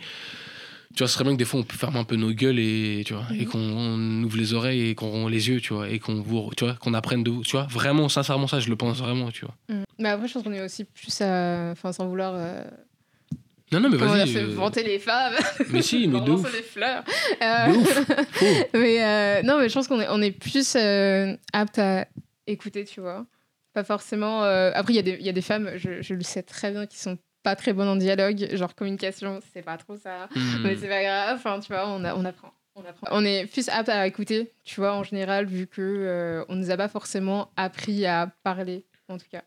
[0.93, 2.59] tu vois, ce serait bien que des fois on peut fermer un peu nos gueules
[2.59, 3.51] et, tu vois, et Mhm.
[3.51, 6.63] qu'on on ouvre les oreilles et qu'on les yeux, tu vois, et qu'on vous, tu
[6.65, 9.45] vois, qu'on apprenne de vous, tu vois, vraiment, sincèrement, ça, je le pense vraiment, tu
[9.45, 9.55] vois.
[9.69, 9.83] Mm.
[9.99, 11.71] Mais après, je pense qu'on est aussi plus à.
[11.71, 12.33] Enfin, sans vouloir.
[12.35, 12.63] euh,
[13.71, 14.37] Non, non, mais vas-y.
[14.37, 15.33] euh, vanter les femmes.
[15.69, 16.51] mais si, mais de ouf.
[16.51, 17.03] des fleurs.
[17.41, 18.05] Euh, De ouf.
[18.73, 20.75] Mais euh, non, mais je pense qu'on est, on est plus
[21.53, 22.05] apte à
[22.47, 23.25] écouter, tu vois.
[23.73, 24.43] Pas forcément.
[24.43, 26.71] Après, il y, a des- il y a des femmes, je, je le sais très
[26.71, 28.47] bien, qui sont pas très bonnes en dialogue.
[28.55, 30.27] Genre, communication, c'est pas trop ça.
[30.35, 30.63] Hmm.
[30.63, 31.35] Mais c'est pas grave.
[31.37, 32.53] Enfin, tu vois, on, a- on apprend.
[32.75, 33.07] On, apprend.
[33.11, 36.71] on est plus apte à écouter, tu vois, en général, vu que euh, on nous
[36.71, 39.43] a pas forcément appris à parler, en tout cas.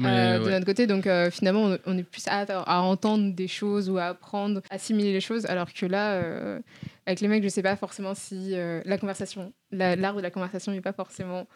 [0.00, 0.86] Euh, de notre côté.
[0.86, 4.06] Donc euh, finalement, on, on est plus apte à, à entendre des choses ou à
[4.06, 6.60] apprendre, assimiler les choses, alors que là, euh,
[7.06, 8.54] avec les mecs, je sais pas forcément si
[8.84, 11.46] la conversation, la- l'art de la conversation n'est pas forcément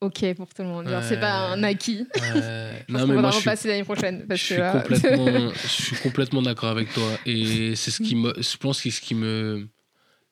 [0.00, 0.88] ok pour tout le monde.
[1.02, 2.06] C'est pas un acquis.
[2.20, 4.20] Euh, non, mais qu'on va moi, je suis repasser l'année prochaine.
[4.28, 7.18] Je que, suis, là- complètement, je suis complètement d'accord avec toi.
[7.26, 9.68] Et c'est ce qui me, je pense que c'est ce qui me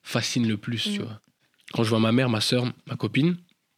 [0.01, 1.03] fascine le plus, tu Mm.
[1.03, 1.21] vois.
[1.73, 3.35] Quand je vois ma mère, ma soeur, ma copine,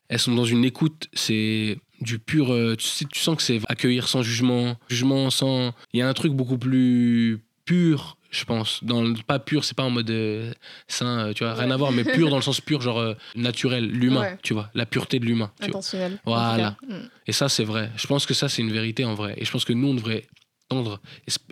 [0.10, 2.54] elles sont dans une écoute, c'est du pur.
[2.54, 5.74] euh, Tu, sais, tu sens que c'est accueillir sans jugement, jugement sans.
[5.94, 8.84] Il y a un truc beaucoup plus pur, je pense.
[8.84, 10.54] Dans le, pas pur, c'est pas en mode euh,
[10.88, 13.14] sain, euh, tu vois, rien à voir, mais pur dans le sens pur, genre euh,
[13.36, 14.38] naturel, l'humain, Ouais.
[14.44, 15.52] tu vois, la pureté de l'humain.
[15.62, 16.20] Intentionnel.
[16.26, 16.76] Voilà.
[16.88, 16.94] Mm.
[17.28, 17.90] Et ça, c'est vrai.
[17.98, 19.34] Je pense que ça, c'est une vérité en vrai.
[19.38, 20.26] Et je pense que nous, on devrait
[20.70, 21.00] tendre.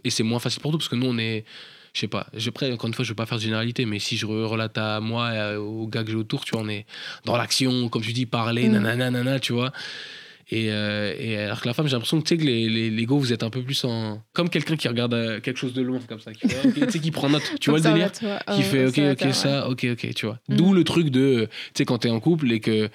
[0.04, 1.46] Et c'est- moins facile pour nous parce que nous, on est.
[1.94, 2.28] Je sais pas.
[2.36, 4.44] Je, après, encore une fois, je veux pas faire de généralité, mais si je re-
[4.46, 6.86] relate à moi et aux gars que j'ai autour, tu vois, on est
[7.26, 8.74] dans l'action, comme tu dis, parler, Mm.
[8.74, 9.72] nanana, nanana, tu vois.
[10.50, 12.90] Et, euh, et alors que la femme, j'ai l'impression que tu sais que les, les,
[12.90, 14.22] les gars, vous êtes un peu plus en.
[14.34, 16.32] Comme quelqu'un qui regarde euh, quelque chose de loin, comme ça.
[16.32, 17.44] Qui, fait, ok, tu sais, qui prend note.
[17.60, 18.12] Tu vois le délire?
[18.56, 19.34] qui fait ok ok ouais.
[19.34, 20.56] ça ok ok tu vois Mm.
[20.56, 22.90] d'où le truc de tu sais quand t'es en couple et que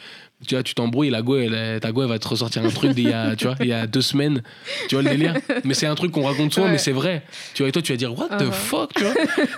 [0.47, 2.93] tu vois tu t'embrouilles la go elle, ta go elle va te ressortir un truc
[2.93, 4.43] d'il y a tu vois il y a deux semaines
[4.89, 5.35] tu vois le délire?
[5.65, 6.73] Mais c'est un truc qu'on raconte souvent Ouais.
[6.73, 7.23] mais c'est vrai
[7.55, 8.53] tu vois et toi tu vas dire what the Uh-huh.
[8.53, 9.15] fuck tu vois?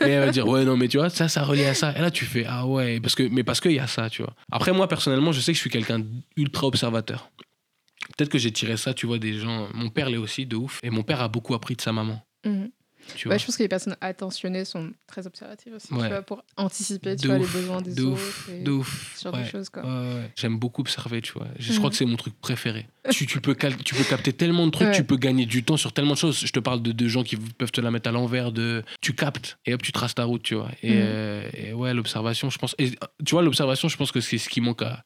[0.07, 2.01] Et elle va dire ouais non mais tu vois ça ça relie à ça et
[2.01, 4.34] là tu fais ah ouais parce que mais parce qu'il y a ça tu vois
[4.51, 6.03] après moi personnellement je sais que je suis quelqu'un
[6.36, 7.30] d'ultra observateur
[8.16, 10.80] peut-être que j'ai tiré ça tu vois des gens mon père l'est aussi de ouf
[10.82, 12.70] et mon père a beaucoup appris de sa maman Mhm.
[13.16, 16.22] tu Ouais, vois je pense que les personnes attentionnées sont très observatives aussi, tu vois,
[16.22, 19.34] pour anticiper tu vois, ouf, les besoins des de autres ouf et de ouf genre
[19.34, 19.42] Ouais.
[19.44, 19.68] de choses.
[19.70, 19.82] Quoi.
[19.82, 20.30] Ouais.
[20.36, 21.46] J'aime beaucoup observer, tu vois.
[21.58, 21.78] Je, Mhm.
[21.78, 22.86] crois que c'est mon truc préféré.
[23.10, 25.76] tu, tu, peux cal- tu peux capter tellement de trucs, tu peux gagner du temps
[25.76, 26.40] sur tellement de choses.
[26.46, 29.14] Je te parle de, de gens qui peuvent te la mettre à l'envers, de tu
[29.14, 30.70] captes et hop, tu traces ta route, tu vois.
[30.82, 30.98] Et, Mhm.
[31.02, 32.74] euh, et ouais, l'observation, je pense.
[32.78, 32.90] Et,
[33.24, 35.04] tu vois, l'observation, je pense que c'est ce qui manque à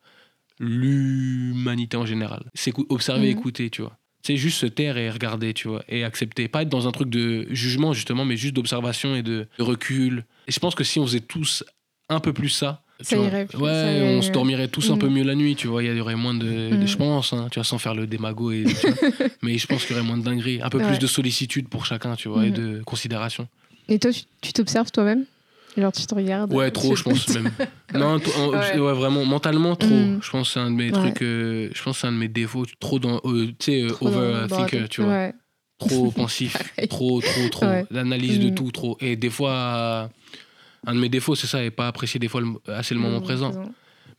[0.58, 2.44] l'humanité en général.
[2.54, 3.38] C'est observer, Mhm.
[3.38, 3.96] écouter, tu vois.
[4.22, 6.48] C'est juste se taire et regarder, tu vois, et accepter.
[6.48, 10.24] Pas être dans un truc de jugement, justement, mais juste d'observation et de, de recul.
[10.48, 11.64] Et je pense que si on faisait tous
[12.08, 14.94] un peu plus ça, Ça irait plus, ouais, ça irait- on se dormirait tous un
[14.94, 14.98] Mhm.
[14.98, 15.84] peu mieux la nuit, tu vois.
[15.84, 16.40] Il y aurait moins de,
[16.70, 16.86] de- Mhm.
[16.88, 18.64] je pense, hein, tu vois, sans faire le démago et,
[19.42, 20.84] mais je pense qu'il y aurait moins de dingueries, un peu Ouais.
[20.86, 22.56] plus de sollicitude pour chacun, tu vois, et Mhm.
[22.56, 23.46] de considération.
[23.88, 24.10] Et toi,
[24.42, 25.24] tu t'observes toi-même?
[25.78, 27.50] Genre, tu te regardes Ouais, trop, je pense même.
[27.94, 28.78] Non, en- Ouais.
[28.78, 29.88] ouais, vraiment, mentalement, trop.
[29.88, 30.20] Mhm.
[30.22, 30.92] Je pense que c'est un de mes Ouais.
[30.92, 33.82] trucs, euh, je pense que c'est un de mes défauts, trop dans, euh, tu sais,
[33.82, 35.10] euh, dans- overthinker, tu vois.
[35.10, 35.34] Ouais.
[35.78, 36.56] Trop pensif,
[36.90, 37.66] trop, trop, trop.
[37.66, 37.86] Ouais.
[37.90, 38.54] L'analyse de Mhm.
[38.56, 38.96] tout, trop.
[39.00, 40.10] Et des fois,
[40.86, 43.20] un de mes défauts, c'est ça, et pas apprécier des fois le- assez le moment
[43.20, 43.52] Mmh, présent.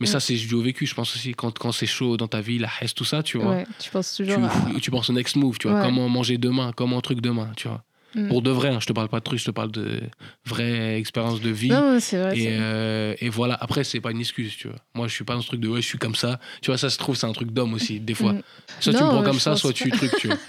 [0.01, 0.11] Mais Ouais.
[0.13, 1.33] ça, c'est dû au vécu, je pense aussi.
[1.33, 3.51] Quand, quand c'est chaud dans ta vie, la haisse, tout ça, tu vois.
[3.51, 4.79] Ouais, tu penses Tu, toujours à...
[4.79, 5.79] tu penses au next move, tu vois.
[5.79, 5.85] Ouais.
[5.85, 7.83] Comment manger demain, comment un truc demain, tu vois.
[8.15, 8.27] Mm.
[8.27, 10.01] Pour de vrai, hein, je te parle pas de trucs, je te parle de
[10.45, 11.69] vraie expérience de vie.
[11.69, 12.37] Non, c'est vrai.
[12.37, 14.77] Et, euh, et voilà, après, c'est pas une excuse, tu vois.
[14.95, 16.39] Moi, je suis pas dans ce truc de ouais, je suis comme ça.
[16.61, 18.33] Tu vois, ça se trouve, c'est un truc d'homme aussi, des fois.
[18.33, 18.41] Mm.
[18.79, 20.37] Soit tu me prends euh, comme ça, soit tu truc, tu vois.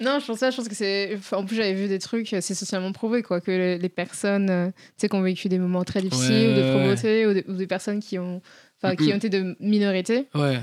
[0.00, 1.14] Non, je pense ça, je pense que c'est.
[1.16, 4.66] enfin, En plus, j'avais vu des trucs, c'est socialement prouvé, quoi, que les, personnes, euh,
[4.68, 7.32] tu sais, qui ont vécu des moments très difficiles, Ouais, ou de ouais, pauvreté, ou,
[7.34, 8.40] des- ou des personnes qui ont,
[8.82, 10.60] enfin, qui ont été de minorité, Ouais.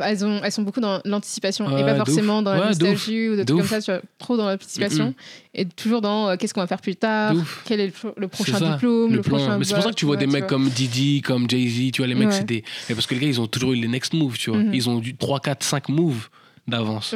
[0.00, 3.28] Elles, ont, elles sont beaucoup dans l'anticipation Ouais, et pas forcément dans la Ouais, nostalgie
[3.28, 5.14] ou des De trucs comme ça, tu vois, trop dans l'anticipation
[5.54, 7.34] et toujours dans euh, qu'est-ce qu'on va faire plus tard,
[7.64, 9.36] quel est le, le prochain diplôme, le, plan.
[9.38, 9.58] prochain.
[9.58, 12.02] Mais c'est pour ça que tu vois des ouais, mecs comme Didi, comme Jay-Z, tu
[12.02, 12.34] vois, les mecs, Ouais.
[12.34, 12.64] c'est des.
[12.88, 14.58] Mais parce que les gars, ils ont toujours eu les next moves, tu vois.
[14.58, 14.74] Mhm.
[14.74, 16.28] Ils ont eu 3, 4, 5 moves
[16.68, 17.14] d'avance.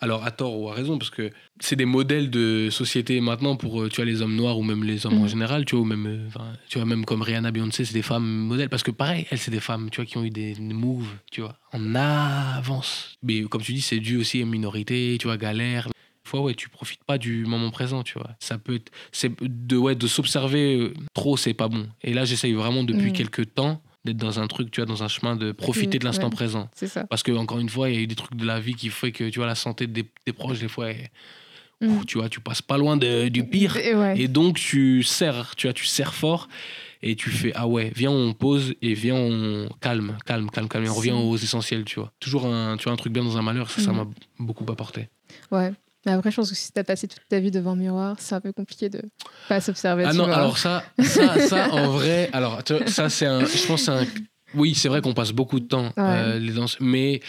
[0.00, 3.82] Alors, à tort ou à raison, parce que c'est des modèles de société maintenant pour
[3.82, 5.28] euh, tu vois, les hommes noirs ou même les hommes en Mhm.
[5.28, 6.28] général, tu vois, ou même, euh,
[6.68, 8.68] tu vois, même comme Rihanna, Beyoncé, c'est des femmes modèles.
[8.68, 11.40] Parce que pareil, elles, c'est des femmes, tu vois, qui ont eu des, moves, tu
[11.40, 13.16] vois, en avance.
[13.22, 15.86] Mais comme tu dis, c'est dû aussi à une minorité, tu vois, galère.
[15.88, 18.30] Des fois, ouais, tu profites pas du moment présent, tu vois.
[18.38, 21.88] Ça peut être, c'est de, ouais, de s'observer euh, trop, c'est pas bon.
[22.02, 23.12] Et là, j'essaye vraiment depuis Mhm.
[23.14, 26.24] quelques temps d'être dans un truc, tu vois, dans un chemin de profiter de l'instant
[26.28, 26.34] ouais.
[26.34, 26.68] présent.
[26.74, 27.04] C'est ça.
[27.06, 28.88] Parce que, encore une fois, il y a eu des trucs de la vie qui
[28.90, 31.10] fait que, tu vois, la santé des, des proches, des fois, est-
[31.80, 32.04] Mm.
[32.08, 33.76] tu vois, tu passes pas loin de- du pire.
[33.76, 34.18] Et ouais.
[34.20, 36.48] Et donc, tu serres, tu vois, tu serres fort
[37.02, 40.86] et tu fais, ah ouais, viens, on pose et viens, on calme, calme, calme, calme.
[40.86, 42.12] Et on revient aux essentiels, tu vois.
[42.18, 43.96] Toujours un, tu vois, un truc bien dans un malheur, ça, ça Mm.
[43.96, 44.06] m'a
[44.40, 45.08] beaucoup apporté.
[45.52, 45.70] Ouais.
[46.08, 48.34] Mais après, je pense que si t'as passé toute ta vie devant un miroir, c'est
[48.34, 49.02] un peu compliqué de
[49.48, 50.04] pas s'observer.
[50.06, 50.34] Ah non, vois.
[50.36, 53.90] alors ça, ça, ça, en vrai, alors, tu vois, ça, c'est un, je pense, c'est
[53.90, 54.06] un,
[54.54, 57.20] oui, c'est vrai qu'on passe beaucoup de temps, euh, les danses, mais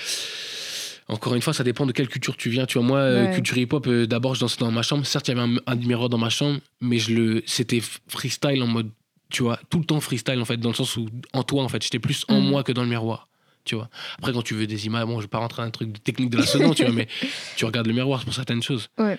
[1.08, 2.66] encore une fois, ça dépend de quelle culture tu viens.
[2.66, 3.32] Tu vois, moi, euh, Ouais.
[3.34, 5.06] culture hip-hop, euh, d'abord, je dansais dans ma chambre.
[5.06, 8.62] Certes, il y avait un, un miroir dans ma chambre, mais je le, c'était freestyle
[8.62, 8.92] en mode,
[9.32, 11.68] tu vois, tout le temps freestyle, en fait, dans le sens où, en toi, en
[11.68, 12.48] fait, j'étais plus en Mhm.
[12.50, 13.28] moi que dans le miroir.
[13.70, 13.88] Tu vois.
[14.18, 16.00] Après, quand tu veux des images, bon, je vais pas rentrer dans un truc de
[16.00, 17.08] technique de la sedan, tu vois, mais
[17.56, 18.88] tu regardes le miroir pour certaines choses.
[18.98, 19.16] Ouais.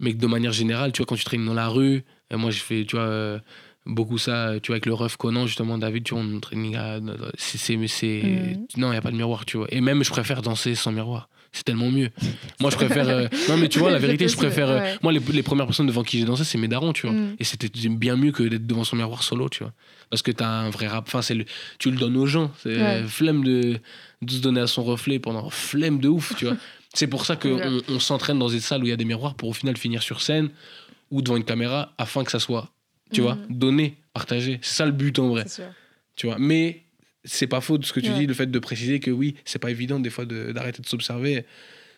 [0.00, 2.02] Mais que de manière générale, tu vois, quand tu traînes dans la rue,
[2.32, 3.38] euh, moi, je fais, tu vois, euh,
[3.86, 6.74] beaucoup ça, euh, tu vois, avec le ref Conan, justement, David, tu vois, on training
[6.74, 6.98] à-
[7.38, 8.66] c'est, c'est, mais c'est, Mhm.
[8.78, 9.68] non, il n'y a pas de miroir, tu vois.
[9.70, 11.28] Et même, je préfère danser sans miroir.
[11.52, 12.10] C'est tellement mieux.
[12.60, 13.08] Moi, je préfère.
[13.08, 14.68] euh, Non, mais tu vois, la vérité, je préfère.
[14.70, 14.98] euh, ouais.
[15.04, 17.14] Moi, les, les premières personnes devant qui j'ai dansé, c'est mes darons, tu vois.
[17.14, 17.36] Mm.
[17.38, 19.72] Et c'était bien mieux que d'être devant son miroir solo, tu vois.
[20.14, 21.04] Parce que t'as un vrai rap.
[21.08, 21.44] Enfin, c'est le...
[21.80, 22.52] tu le donnes aux gens.
[22.62, 23.02] C'est Ouais.
[23.08, 23.80] flemme de...
[24.22, 26.56] de se donner à son reflet pendant flemme de ouf, tu vois.
[26.94, 27.40] C'est pour ça Ouais.
[27.40, 29.76] qu'on on, s'entraîne dans des salles où il y a des miroirs pour au final
[29.76, 30.50] finir sur scène
[31.10, 32.70] ou devant une caméra afin que ça soit,
[33.12, 33.46] tu vois, Mhm.
[33.58, 34.60] donné, partagé.
[34.62, 35.44] C'est ça le but en vrai,
[36.14, 36.36] tu vois.
[36.38, 36.82] Mais
[37.24, 38.18] c'est pas faux de ce que tu Ouais.
[38.20, 40.86] dis, le fait de préciser que oui, c'est pas évident des fois de- d'arrêter de
[40.86, 41.44] s'observer.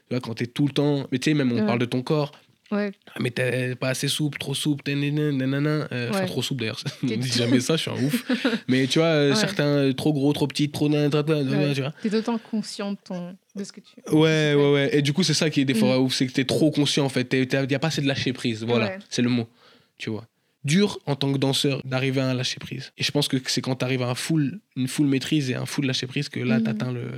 [0.08, 1.06] Tu vois, quand t'es tout le temps.
[1.12, 1.66] Mais tu sais, même on Ouais.
[1.66, 2.32] parle de ton corps.
[2.72, 2.90] Ouais.
[3.14, 5.88] Ah, mais t'es pas assez souple, trop souple, nanana, nanana.
[5.92, 6.26] Euh, Enfin, Ouais.
[6.26, 6.80] trop souple d'ailleurs.
[7.02, 8.24] Dit tout- jamais ça, je suis un ouf.
[8.68, 9.36] Mais tu vois, euh, Ouais.
[9.36, 10.88] certains euh, trop gros, trop petits, trop.
[10.88, 11.74] nanana.
[11.74, 11.92] Tu vois.
[12.02, 13.36] T'es autant conscient de, ton...
[13.54, 14.90] de ce que tu Ouais, ouais, ouais.
[14.98, 16.02] Et du coup, c'est ça qui est des fois Mm.
[16.02, 17.32] ouf, c'est que t'es trop conscient en fait.
[17.32, 18.64] Il n'y a pas assez de lâcher prise.
[18.64, 19.48] Voilà, c'est le mot.
[19.98, 20.26] Tu vois.
[20.64, 22.90] Dur en tant que danseur d'arriver à un lâcher prise.
[22.98, 25.66] Et je pense que c'est quand t'arrives à un full, une full maîtrise et un
[25.66, 26.64] full lâcher prise que là, Mhm.
[26.64, 27.12] t'atteins le,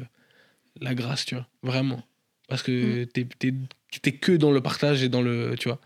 [0.83, 1.47] la grâce, tu vois.
[1.63, 2.03] Vraiment.
[2.49, 3.07] Parce que Mm.
[3.07, 3.55] t'es, t'es,
[4.03, 5.55] t'es que dans le partage et dans le.
[5.59, 5.81] Tu vois.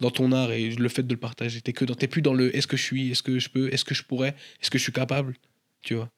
[0.00, 1.60] Dans ton art et le fait de le partager.
[1.60, 3.72] T'es, que dans, t'es plus dans le est-ce que je suis, est-ce que je peux,
[3.74, 5.34] est-ce que je pourrais, est-ce que je suis capable.
[5.82, 6.08] Tu vois.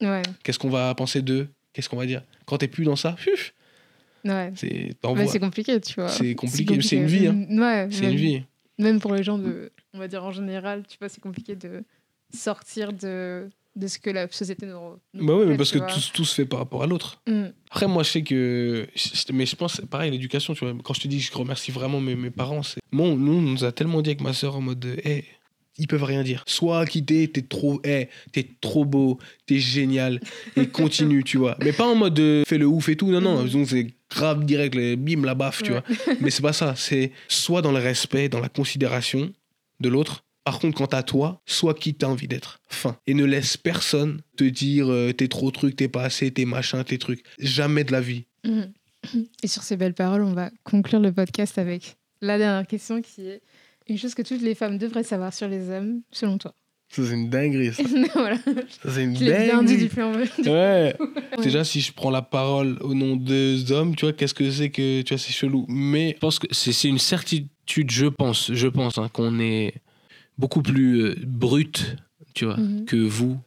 [0.00, 0.22] Ouais.
[0.42, 1.48] Qu'est-ce qu'on va penser d'eux?
[1.74, 2.22] Qu'est-ce qu'on va dire?
[2.46, 3.52] Quand t'es plus dans ça, puf,
[4.24, 4.52] Ouais.
[4.56, 6.08] c'est, Ouais, compliqué, tu vois.
[6.08, 7.32] C'est compliqué, c'est une vie, hein.
[7.32, 8.42] Mm, Ouais, c'est même, une vie.
[8.78, 11.84] même pour les gens de, on va dire en général, tu vois, c'est compliqué de
[12.34, 13.48] sortir de,
[13.80, 14.74] de ce que la société nous.
[15.14, 17.20] nous Bah oui, mais parce que tout, tout se fait par rapport à l'autre.
[17.26, 17.46] Mm.
[17.70, 18.86] Après, moi, je sais que.
[19.32, 20.74] Mais je pense, pareil, l'éducation, tu vois.
[20.84, 22.80] Quand je te dis que je remercie vraiment mes, mes parents, c'est.
[22.92, 24.78] Bon, nous, on nous a tellement dit avec ma soeur en mode.
[24.80, 25.24] de, Hey,
[25.78, 26.42] ils peuvent rien dire.
[26.46, 27.80] Sois quitté, t'es trop.
[27.84, 30.20] Hey, t'es trop beau, t'es génial.
[30.56, 31.56] Et continue, tu vois.
[31.62, 33.10] Mais pas en mode de fais le ouf et tout.
[33.10, 33.42] Non, non.
[33.44, 35.82] Disons, c'est grave direct, les- bim, la baffe, tu vois.
[36.20, 36.74] Mais c'est pas ça.
[36.76, 39.32] C'est soit dans le respect, dans la considération
[39.80, 40.24] de l'autre.
[40.44, 42.60] Par contre, quant à toi, sois qui t'as envie d'être.
[42.68, 42.96] Fin.
[43.06, 46.82] Et ne laisse personne te dire euh, t'es trop truc, t'es pas assez, t'es machin,
[46.82, 47.22] t'es truc.
[47.38, 48.24] Jamais de la vie.
[48.44, 48.62] Mm.
[49.42, 53.28] Et sur ces belles paroles, on va conclure le podcast avec la dernière question qui
[53.28, 53.42] est
[53.88, 56.54] une chose que toutes les femmes devraient savoir sur les hommes, selon toi.
[56.92, 57.82] Ça, c'est une dinguerie, ça.
[58.14, 60.28] voilà, Ça, c'est une je l'ai bien dit dinguerie.
[60.36, 60.94] du du- Ouais.
[61.42, 64.70] Déjà, si je prends la parole au nom des hommes, tu vois, qu'est-ce que c'est
[64.70, 65.66] que, tu vois, c'est chelou.
[65.68, 69.74] Mais je pense que c'est c'est une certitude, je pense, je pense, hein, qu'on est
[70.40, 71.96] beaucoup plus euh, brut,
[72.34, 72.84] tu vois, Mhm.
[72.86, 73.38] que vous,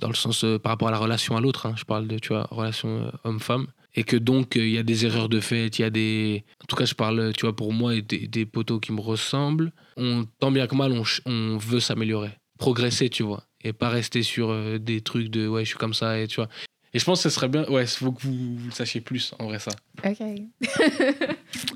[0.00, 1.66] dans le sens euh, par rapport à la relation à l'autre.
[1.66, 1.74] hein.
[1.76, 3.66] je parle de, tu vois, relation euh, homme-femme.
[3.98, 6.44] Et que donc, il y a des erreurs de fait, il y a des.
[6.62, 9.00] En tout cas, je parle, tu vois, pour moi, et des, des poteaux qui me
[9.00, 9.72] ressemblent.
[9.96, 13.44] On, tant bien que mal, on, on veut s'améliorer, progresser, tu vois.
[13.64, 16.48] Et pas rester sur des trucs de ouais, je suis comme ça, et tu vois.
[16.96, 17.66] Et je pense que ce serait bien.
[17.68, 19.70] Ouais, il faut que vous, vous le sachiez plus, en vrai, ça.
[20.02, 20.16] Ok.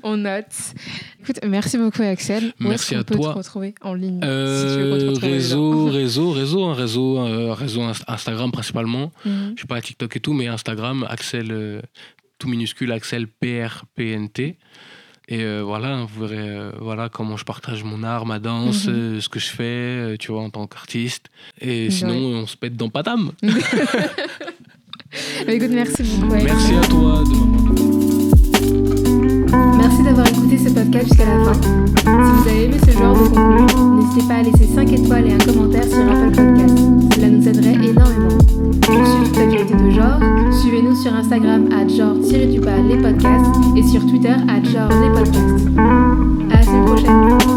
[0.03, 0.45] on note.
[1.21, 2.53] Écoute, merci beaucoup Axel.
[2.59, 3.33] Où Merci qu'on à peut toi.
[3.33, 6.73] te retrouver en ligne Euh, si tu veux qu'on te retrouve réseau, réseau, réseau, un
[6.73, 9.11] réseau, euh, réseau Inst- Instagram principalement.
[9.23, 9.35] dedans.
[9.37, 9.51] Mhm.
[9.51, 11.81] Je suis pas à TikTok et tout, mais Instagram, Axel, euh,
[12.39, 14.57] tout minuscule, Axel PRPNT.
[15.27, 18.93] Et euh, voilà, vous verrez euh, voilà, comment je partage mon art, ma danse, Mhm.
[18.95, 21.27] euh, ce que je fais, tu vois, en tant qu'artiste.
[21.61, 21.89] Et Ouais.
[21.91, 23.31] sinon, on se pète dans Patam.
[25.45, 26.33] Bah, écoute, merci beaucoup.
[26.33, 27.73] Merci à toi de m'avoir
[29.77, 31.53] Merci d'avoir écouté ce podcast jusqu'à la fin.
[31.53, 33.65] Si vous avez aimé ce genre de contenu,
[33.97, 36.77] n'hésitez pas à laisser 5 étoiles et un commentaire sur Apple Podcast.
[37.15, 38.37] Cela nous aiderait énormément.
[38.81, 40.19] Pour suivre toute l'actualité de genre,
[40.61, 45.67] suivez-nous sur Instagram à genre-les podcasts et sur Twitter à genre les podcasts.
[46.51, 47.50] À la semaine prochaine.